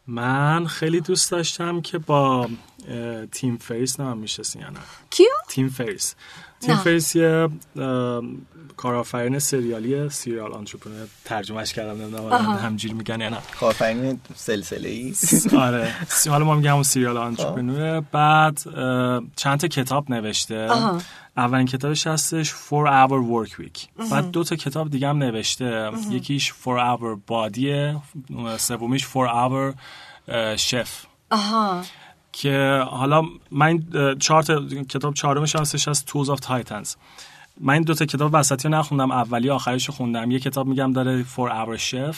[0.07, 2.49] من خیلی دوست داشتم که با
[3.33, 4.79] تیم فریس نام می‌شناسی یا نه؟
[5.11, 6.15] کیو؟ تیم فریس
[6.67, 6.77] تیم.
[6.77, 7.49] فریس یه
[8.77, 12.33] کارآفرین سریالی سریال آنترپرنور ترجمهش کردم نمی‌دونم.
[12.41, 13.39] همجوری میگن یا نه.
[13.61, 15.15] کارفرین سلسله ای
[15.59, 15.95] آره.
[16.31, 18.59] حالا ما میگم سریال آنترپرنور بعد
[19.37, 20.69] چند تا کتاب نوشته.
[21.37, 24.09] اولین کتابش هستش 4 hour work week.
[24.11, 25.91] بعد دو تا کتاب دیگه هم نوشته.
[26.11, 27.97] یکیش 4 hour body
[28.59, 29.75] سومیش 4 hour
[30.57, 30.89] chef.
[31.31, 31.83] آها.
[32.33, 33.85] که حالا من
[34.18, 36.97] چهار تا کتاب چهارمش هستش از Tools of Titans.
[37.61, 40.30] من این دو تا کتاب وسطی رو نخوندم اولی آخرش رو خوندم.
[40.30, 42.16] یه کتاب میگم داره For Our Chef.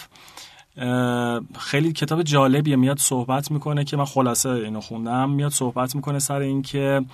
[1.59, 2.77] خیلی کتاب جالبیه.
[2.77, 5.31] میاد صحبت می‌کنه که من خلاصه اینو خوندم.
[5.31, 7.05] میاد صحبت می‌کنه سر اینکه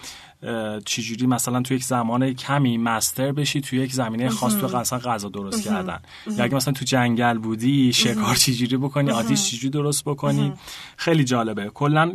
[0.85, 5.29] چجوری مثلا تو یک زمان کمی مستر بشی تو یک زمینه خاص تو مثلا غذا
[5.29, 5.99] درست کردن.
[6.37, 10.53] یا اگه مثلا تو جنگل بودی شکار چجوری بکنی آتیش چجوری درست بکنی؟
[10.97, 11.69] خیلی جالبه.
[11.69, 12.13] کلا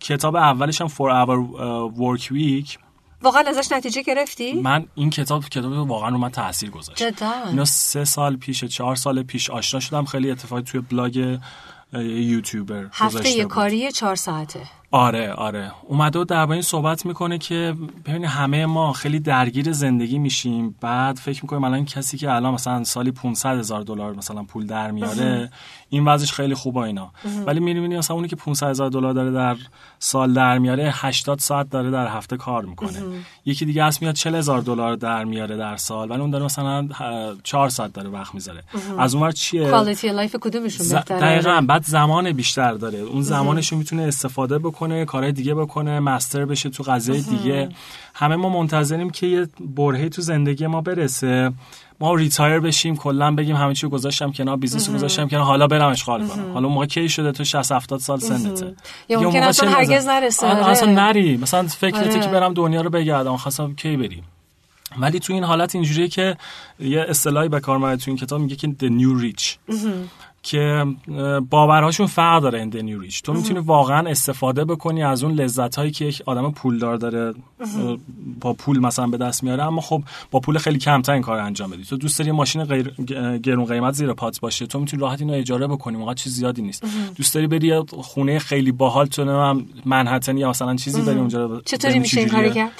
[0.00, 2.87] کتاب اولش هم For Our اه، Work Week.
[3.22, 6.98] واقعا ازش نتیجه گرفتی؟ من این کتاب کتاب واقعا رو من تاثیر گذاشت.
[6.98, 7.32] جدا.
[7.46, 10.04] اینا سه سال پیش چهار سال پیش آشنا شدم.
[10.04, 11.38] خیلی اتفاقی توی بلاگ
[11.92, 13.44] یوتیوبر هفته یه.
[13.44, 14.60] کاری چهار ساعته.
[14.90, 15.72] آره آره.
[15.88, 17.74] اومده و درباره این صحبت می‌کنه که
[18.06, 20.76] ببین همه ما خیلی درگیر زندگی میشیم.
[20.80, 24.90] بعد فکر می‌کنیم الان کسی که الان مثلا سالی 500 هزار دلار مثلا پول در
[24.90, 25.50] میاره
[25.88, 27.10] این وضعش خیلی خوبه اینا.
[27.46, 29.56] ولی می‌بینی مثلا اونی که 500 هزار دلار داره در
[29.98, 33.02] سال در میاره 80 ساعت داره در هفته کار می‌کنه.
[33.44, 36.88] یکی دیگه هست میاد 40 هزار دلار در میاره در سال ولی اون داره مثلا
[37.42, 38.62] 4 ساعت داره وقت می‌ذاره.
[38.98, 42.98] از اونور چیه؟ quality life کدومشون بهتره؟ دقیقا بعد زمان بیشتر داره.
[42.98, 44.77] اون زمانش می‌تونه استفاده بکنه.
[45.04, 47.68] کارهای دیگه بکنه master بشه تو قضیه دیگه.
[48.14, 51.52] همه ما منتظریم که یه برهه تو زندگی ما برسه.
[52.00, 55.90] ما retire بشیم کلا بگیم همه چی گذاشتم کنار business رو گذاشتم کنار حالا برم
[55.90, 56.52] عشق و حال کنم.
[56.52, 58.74] حالا موقع کی شده تو 60 70 سال سنته؟
[59.08, 60.68] یا ممکن اصلا هرگز؟ نرسه، آره، آره.
[60.68, 61.36] اصلا نری.
[61.36, 62.20] مثلا فکرته آره.
[62.20, 63.36] که برم دنیا رو بگردم.
[63.36, 64.24] خواستم کی بریم؟
[64.98, 66.36] ولی تو این حالت اینجوریه که
[66.80, 69.74] یه اصطلاحی به کار تو این کتاب میگه که the new rich.
[70.48, 70.84] که
[71.50, 75.76] باورهاشون فرق داره این the new rich تو می‌تونی واقعا استفاده بکنی از اون لذت
[75.76, 77.34] هایی که یک آدم پولدار داره
[78.40, 79.64] با پول مثلا به دست میاره.
[79.64, 81.84] اما خب با پول خیلی کمتر این کار انجام بدی.
[81.84, 82.94] تو دوست داری ماشین خیلی
[83.42, 85.96] گرون قیمت زیر پات باشه تو می‌تونی راحت اینو اجاره بکنی.
[85.96, 86.84] موقع چیز زیادی نیست.
[87.16, 91.98] دوست داری بری خونه خیلی باحال تو نمی‌دونم منهتن یا مثلا چیزی بری اونجا چطوری
[91.98, 92.28] میشه این.
[92.28, 92.70] کارو کرد؟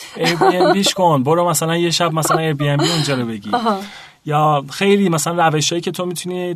[0.97, 1.23] کن.
[1.23, 3.51] برو مثلا یه شب مثلا Airbnb اونجا رو بگیری.
[4.29, 6.55] یا خیلی مثلا روشایی که تو می‌تونی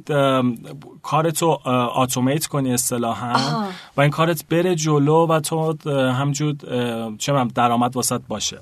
[1.03, 1.59] کارتو
[1.97, 3.33] automate کنی اصطلاحا.
[3.97, 8.59] و این کارت بره جلو و تو همجور اه، چه درآمد واست باشه.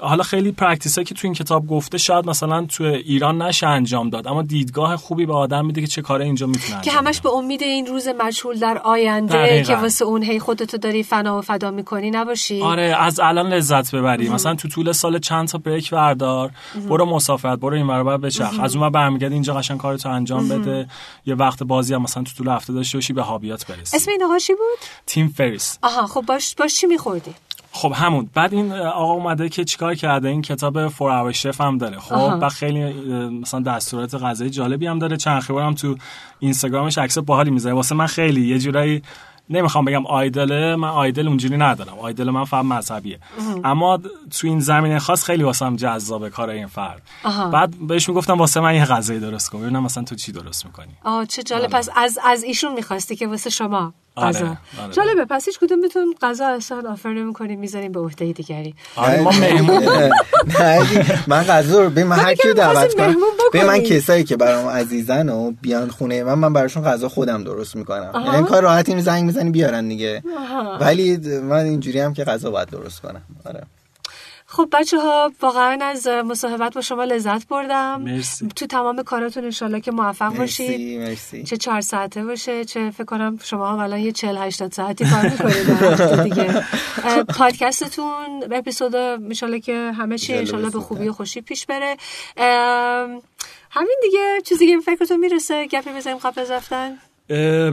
[0.00, 4.28] حالا خیلی practice که تو این کتاب گفته شاید مثلا تو ایران نشه انجام داد
[4.28, 7.62] اما دیدگاه خوبی به آدم میده که چه کاره اینجا می‌تونه که همش به امید
[7.62, 9.74] این روز مجهول در آینده دقیقاً.
[9.74, 13.94] که واسه اون هی خودتو داری فنا و فدا می‌کنی نباشی؟ آره از الان لذت
[13.94, 14.28] ببری.
[14.28, 16.50] مثلا تو طول سال چند تا break بردار
[16.88, 20.88] برو مسافرت برو این ور بچرخ از اون برمیگردی اینجا قشنگ کارتو انجام بده.
[21.26, 23.96] یه وقت بازی هم مثلا تو طول هفته داشته باشی به hobby ات برسی.
[23.96, 25.78] اسم این بود؟ تیم فریس.
[25.82, 27.34] آها خب باش باش چی میخوردی؟
[27.72, 28.30] خب همون.
[28.34, 31.98] بعد این آقا اومده که چیکار کرده؟ این کتاب فور اور شف هم داره.
[31.98, 32.38] خب آها.
[32.42, 32.92] و خیلی
[33.28, 35.16] مثلا دستورات غذایی جالبی هم داره.
[35.16, 35.96] چند خبر هم تو
[36.38, 37.74] اینستاگرامش عکس باحالی می‌ذاره.
[37.74, 39.02] واسه من خیلی یه جورایی
[39.50, 40.76] نمی‌خوام بگم آیدله.
[40.76, 41.98] من آیدل اونجوری ندارم.
[41.98, 43.18] آیدل من فقط مذهبیه.
[43.64, 43.96] اما
[44.30, 47.02] تو این زمینه خاص خیلی واسم جذابه کار این فرد.
[47.24, 47.50] آها.
[47.50, 49.60] بعد بهش می‌گفتم واسه من یه غذایی درست کن.
[49.60, 50.92] ببینم مثلا تو چی درست می‌کنی.
[51.04, 51.62] آه چه جالب.
[51.62, 51.72] آره.
[51.72, 54.92] پس از از ایشون می‌خواستی که واسه شما غذا آره.
[54.92, 59.82] جالبه پس هیچ کدومتون غذا اصلا آفر نمی‌کنیم می‌ذاریم به عهده دیگری آره ما مهمون
[60.58, 60.90] نه
[61.26, 63.16] من غذا رو به من هر کیو دعوت کنم
[63.52, 63.80] به من.
[63.80, 68.36] کسایی که برام عزیزن و بیان خونه من من براشون غذا خودم درست می‌کنم یعنی
[68.36, 70.22] این کار راحتی می زنگ می‌زنی بیارن دیگه
[70.80, 73.62] ولی من اینجوری هم که غذا باید درست کنم آره
[74.52, 78.02] خب بچه ها واقعا از مصاحبت با شما لذت بردم.
[78.02, 78.48] مرسی.
[78.56, 81.00] تو تمام کاراتون انشالله که موفق باشید.
[81.00, 81.44] مرسی.
[81.44, 85.28] چه چهار ساعته باشه چه فکر کنم شما هم الان یه چل هشتاد ساعتی کار
[85.28, 86.22] می‌کنید.
[86.22, 86.64] دیگه.
[87.38, 90.80] پادکستتون اپیزود ایشالله که همه چی انشالله به.
[90.80, 91.96] خوبی و خوشی پیش بره.
[93.70, 96.98] همین دیگه چیزی که فکرتون می‌رسه گپی بزنیم قبل از رفتن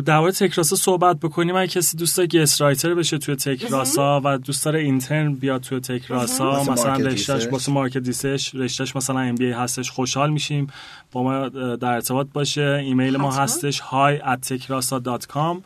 [0.05, 1.55] در مورد تکراسا صحبت بکنیم.
[1.55, 5.79] اگه کسی دوست داره guest writer بشه توی تکراسا و دوست داره intern بیاد توی
[5.79, 7.47] تکراسا مثلا رشتهش.
[7.47, 10.67] واسه market research رشتهش مثلا MBA هستش خوشحال میشیم.
[11.11, 12.81] با ما در ارتباط باشه.
[12.83, 13.31] ایمیل ما.
[13.31, 15.57] هستش hi at tekrasa.com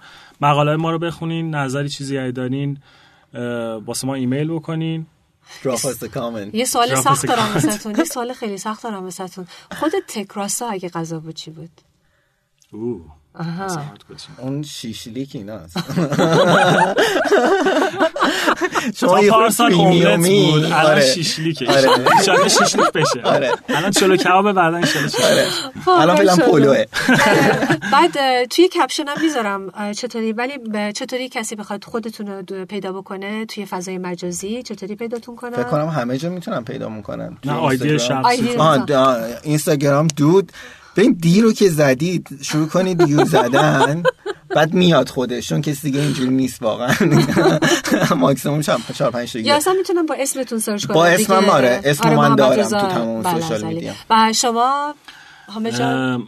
[0.42, 2.78] مقاله ما رو بخونین نظری چیزی اگه دارین
[3.86, 5.06] واسه ما ایمیل بکنین.
[6.54, 7.54] یه سوال Drop us سخت دارم comment.
[7.54, 7.96] واسهتون.
[7.98, 9.48] یه سوال خیلی سخت دارم واسهتون.
[9.72, 11.70] خود تکراسا اگه غذا بود چی بود؟
[13.36, 13.66] آها.
[13.66, 14.30] مثلا hard question.
[14.40, 15.82] اون شیشلیک ایناست تا
[18.92, 20.52] یه خورده پارسال املت پریمیومی.
[20.52, 20.64] بود.
[20.64, 21.02] الان آره.
[21.14, 21.90] شیشلیکه آره.
[22.18, 23.22] انشالله شیشلیک بشه.
[23.24, 23.52] آره.
[23.70, 25.16] الان چلو کباب بعدا شیشلیک
[25.88, 26.34] الان فعلا
[26.72, 26.86] اه،
[27.92, 30.54] بعد توی کپشن هم می‌ذارم چطوری؟ ولی
[30.96, 35.88] چطوری کسی بخواد خودتون رو پیدا بکنه توی فضای مجازی؟ چطوری پیداتون کنه فکر کنم
[35.88, 37.38] همه جا می‌تونم پیدا می‌کنن.
[37.46, 37.98] نه آیدی
[38.88, 40.52] دا- اینستاگرام دود.
[40.96, 44.04] ببین دی رو که زدید شروع کنید دیو زدن
[44.50, 46.96] بعد میاد خودش چون کسی دیگه اینجوری نیست واقعا
[48.16, 51.06] ماکسیموم 4 5 یا اصلا می‌تونم با اسمتون سرچ کنم با.
[51.06, 53.64] اسمم آره، اسم من دارم تو تمام بله، social.
[53.64, 53.94] media.
[54.10, 54.94] و شما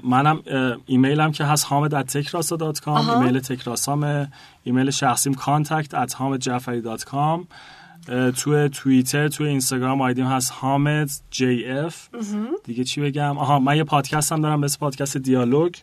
[0.03, 0.43] منم
[0.85, 3.19] ایمیلم که هست hamed at tekrasa.com آها.
[3.21, 4.27] ایمیل تکراسام
[4.63, 7.39] ایمیل شخصیم contact at hamedjafari.com اه،
[8.35, 12.07] توی توییتر توی اینستاگرام ID م هست hamedjf.
[12.63, 15.73] دیگه چی بگم؟ آها من یه پادکست هم دارم به پادکست دیالوگ.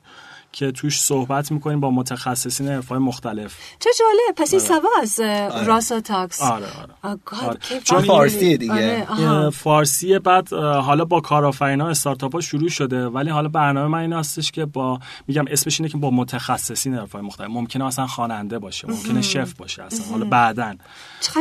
[0.52, 3.56] که توش صحبت می‌کنیم با متخصصین حرفه‌های مختلف.
[3.78, 4.36] چه جالب.
[4.36, 6.42] پس این سوا از اه، راسا Talks.
[6.42, 6.66] آره
[7.02, 7.18] آره.
[7.42, 7.58] آره.
[7.84, 9.06] چون آره، فارسیه دیگه.
[9.06, 14.12] آره، فارسیه بعد حالا با کارآفرینا استارتاپ ها شروع شده ولی حالا برنامه من این
[14.12, 17.50] هستش که با میگم اسمش اینه که با متخصصین حرفه‌های مختلف.
[17.50, 20.78] ممکنه اصلا خواننده باشه ممکنه chef باشه اصلا حالا بعدن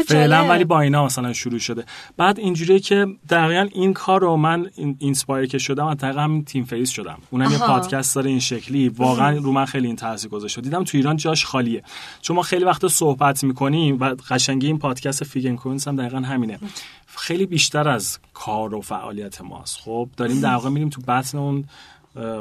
[0.07, 0.47] فعلا.
[0.47, 1.85] ولی با اینا مثلا شروع شده.
[2.17, 6.45] بعد اینجوریه که دقیقا این کار رو من این inspire که شدم از طریق همین
[6.45, 7.17] Tim Ferriss شدم.
[7.29, 7.57] اونم یه.
[7.57, 10.59] پادکست داره این شکلی واقعا رو من خیلی این تاثیر گذاشت.
[10.59, 11.83] دیدم تو ایران جاش خالیه.
[12.21, 16.19] چون ما خیلی وقت صحبت می‌کنیم و قشنگی این پادکست Figs and Quince هم دقیقا
[16.19, 16.59] همینه.
[17.07, 19.77] خیلی بیشتر از کار و فعالیت ماست.
[19.77, 21.65] خب داریم در واقع میریم تو بطن اون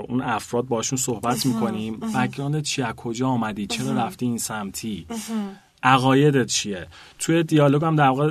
[0.08, 1.96] اون افراد باشون صحبت می‌کنیم.
[1.96, 5.06] background چی از کجا آمدی؟ چرا رفتی این سمتی؟
[5.82, 6.86] عقایدت چیه؟
[7.18, 8.30] توی دیالوگ هم در واقع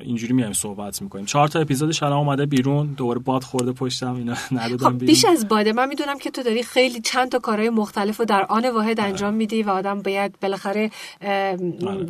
[0.00, 1.24] اینجوری میایم صحبت می‌کنیم.
[1.24, 5.48] چهار تا اپیزودش الان اومده بیرون دوباره باد خورده پشتم اینا ندادم خب بیش از
[5.48, 5.72] باده.
[5.72, 9.34] من می‌دونم که تو داری خیلی چند تا کارهای مختلف رو در آن واحد انجام
[9.34, 10.90] میدی و آدم باید بالاخره
[11.20, 11.56] اه،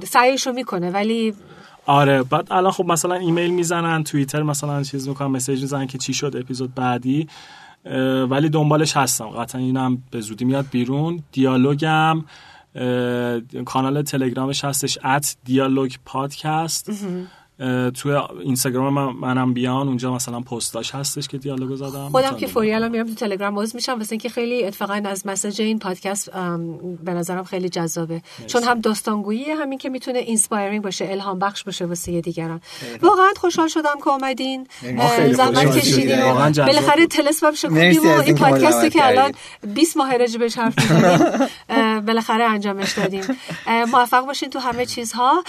[0.04, 0.90] سعیش رو می‌کنه.
[0.90, 1.34] ولی
[1.86, 6.14] آره بعد الان خب مثلا ایمیل می‌زنن توییتر مثلا چیز می‌کنن مسیج می‌زنن که چی
[6.14, 7.28] شد اپیزود بعدی.
[8.30, 9.26] ولی دنبالش هستم.
[9.26, 11.22] قطعا اینم به زودی میاد بیرون.
[11.32, 12.24] دیالوگم
[13.64, 16.90] کانال تلگرامش هستش ات دیالوگ پادکست
[17.94, 18.12] توی
[18.44, 22.08] اینستاگرام من منم بیان اونجا مثلا پستاش هستش که دیالوگو زدم.
[22.08, 25.60] خودم که فوری الان میرم تو تلگرام باز میشم واسه اینکه خیلی اتفاقا از مسیج
[25.60, 26.30] این پادکست
[27.04, 28.22] به نظرم خیلی جذابه.
[28.46, 32.60] چون هم داستانگویی همین که می‌تونه inspiring باشه الهام بخش باشه واسه دیگران.
[33.02, 34.66] واقعا خوشحال شدم که اومدین.
[34.96, 36.32] ما خیلی زحمت کشیدین.
[36.56, 37.10] بالاخره بود.
[37.10, 39.74] تلسمم شکوندیم و این پادکستی که الان کردید.
[39.74, 40.92] 20 ماه راجع بهش حرف
[42.06, 43.24] بالاخره انجامش دادیم.
[43.92, 45.44] موفق باشین تو همه چیزها.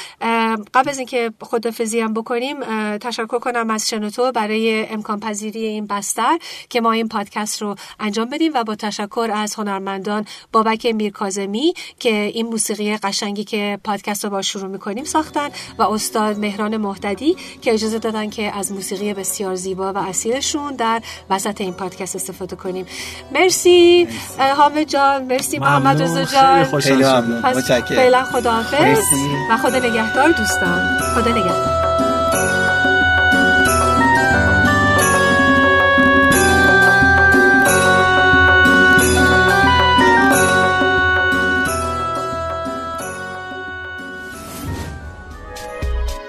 [0.73, 2.55] قبل از اینکه خدافظی هم بکنیم
[2.97, 6.37] تشکر کنم از شنوتو برای امکان پذیری این بستر
[6.69, 12.13] که ما این پادکست رو انجام بدیم و با تشکر از هنرمندان بابک میرکاظمی که
[12.13, 17.73] این موسیقی قشنگی که پادکست رو با شروع می‌کنیم ساختن و استاد مهران مهددی که
[17.73, 22.85] اجازه دادن که از موسیقی بسیار زیبا و اصیلشون در وسط این پادکست استفاده کنیم.
[23.31, 24.07] مرسی
[24.39, 26.01] اه، حامد جان مرسی محمد.
[26.01, 26.63] رضا خیلی جان.
[26.63, 27.81] خوشحال خیلی متشکرم.
[27.81, 29.15] فعلا خداحافظ مرسی.
[29.51, 30.99] و خدا نگهدار دوستان.
[31.15, 31.88] خدا نگهدار.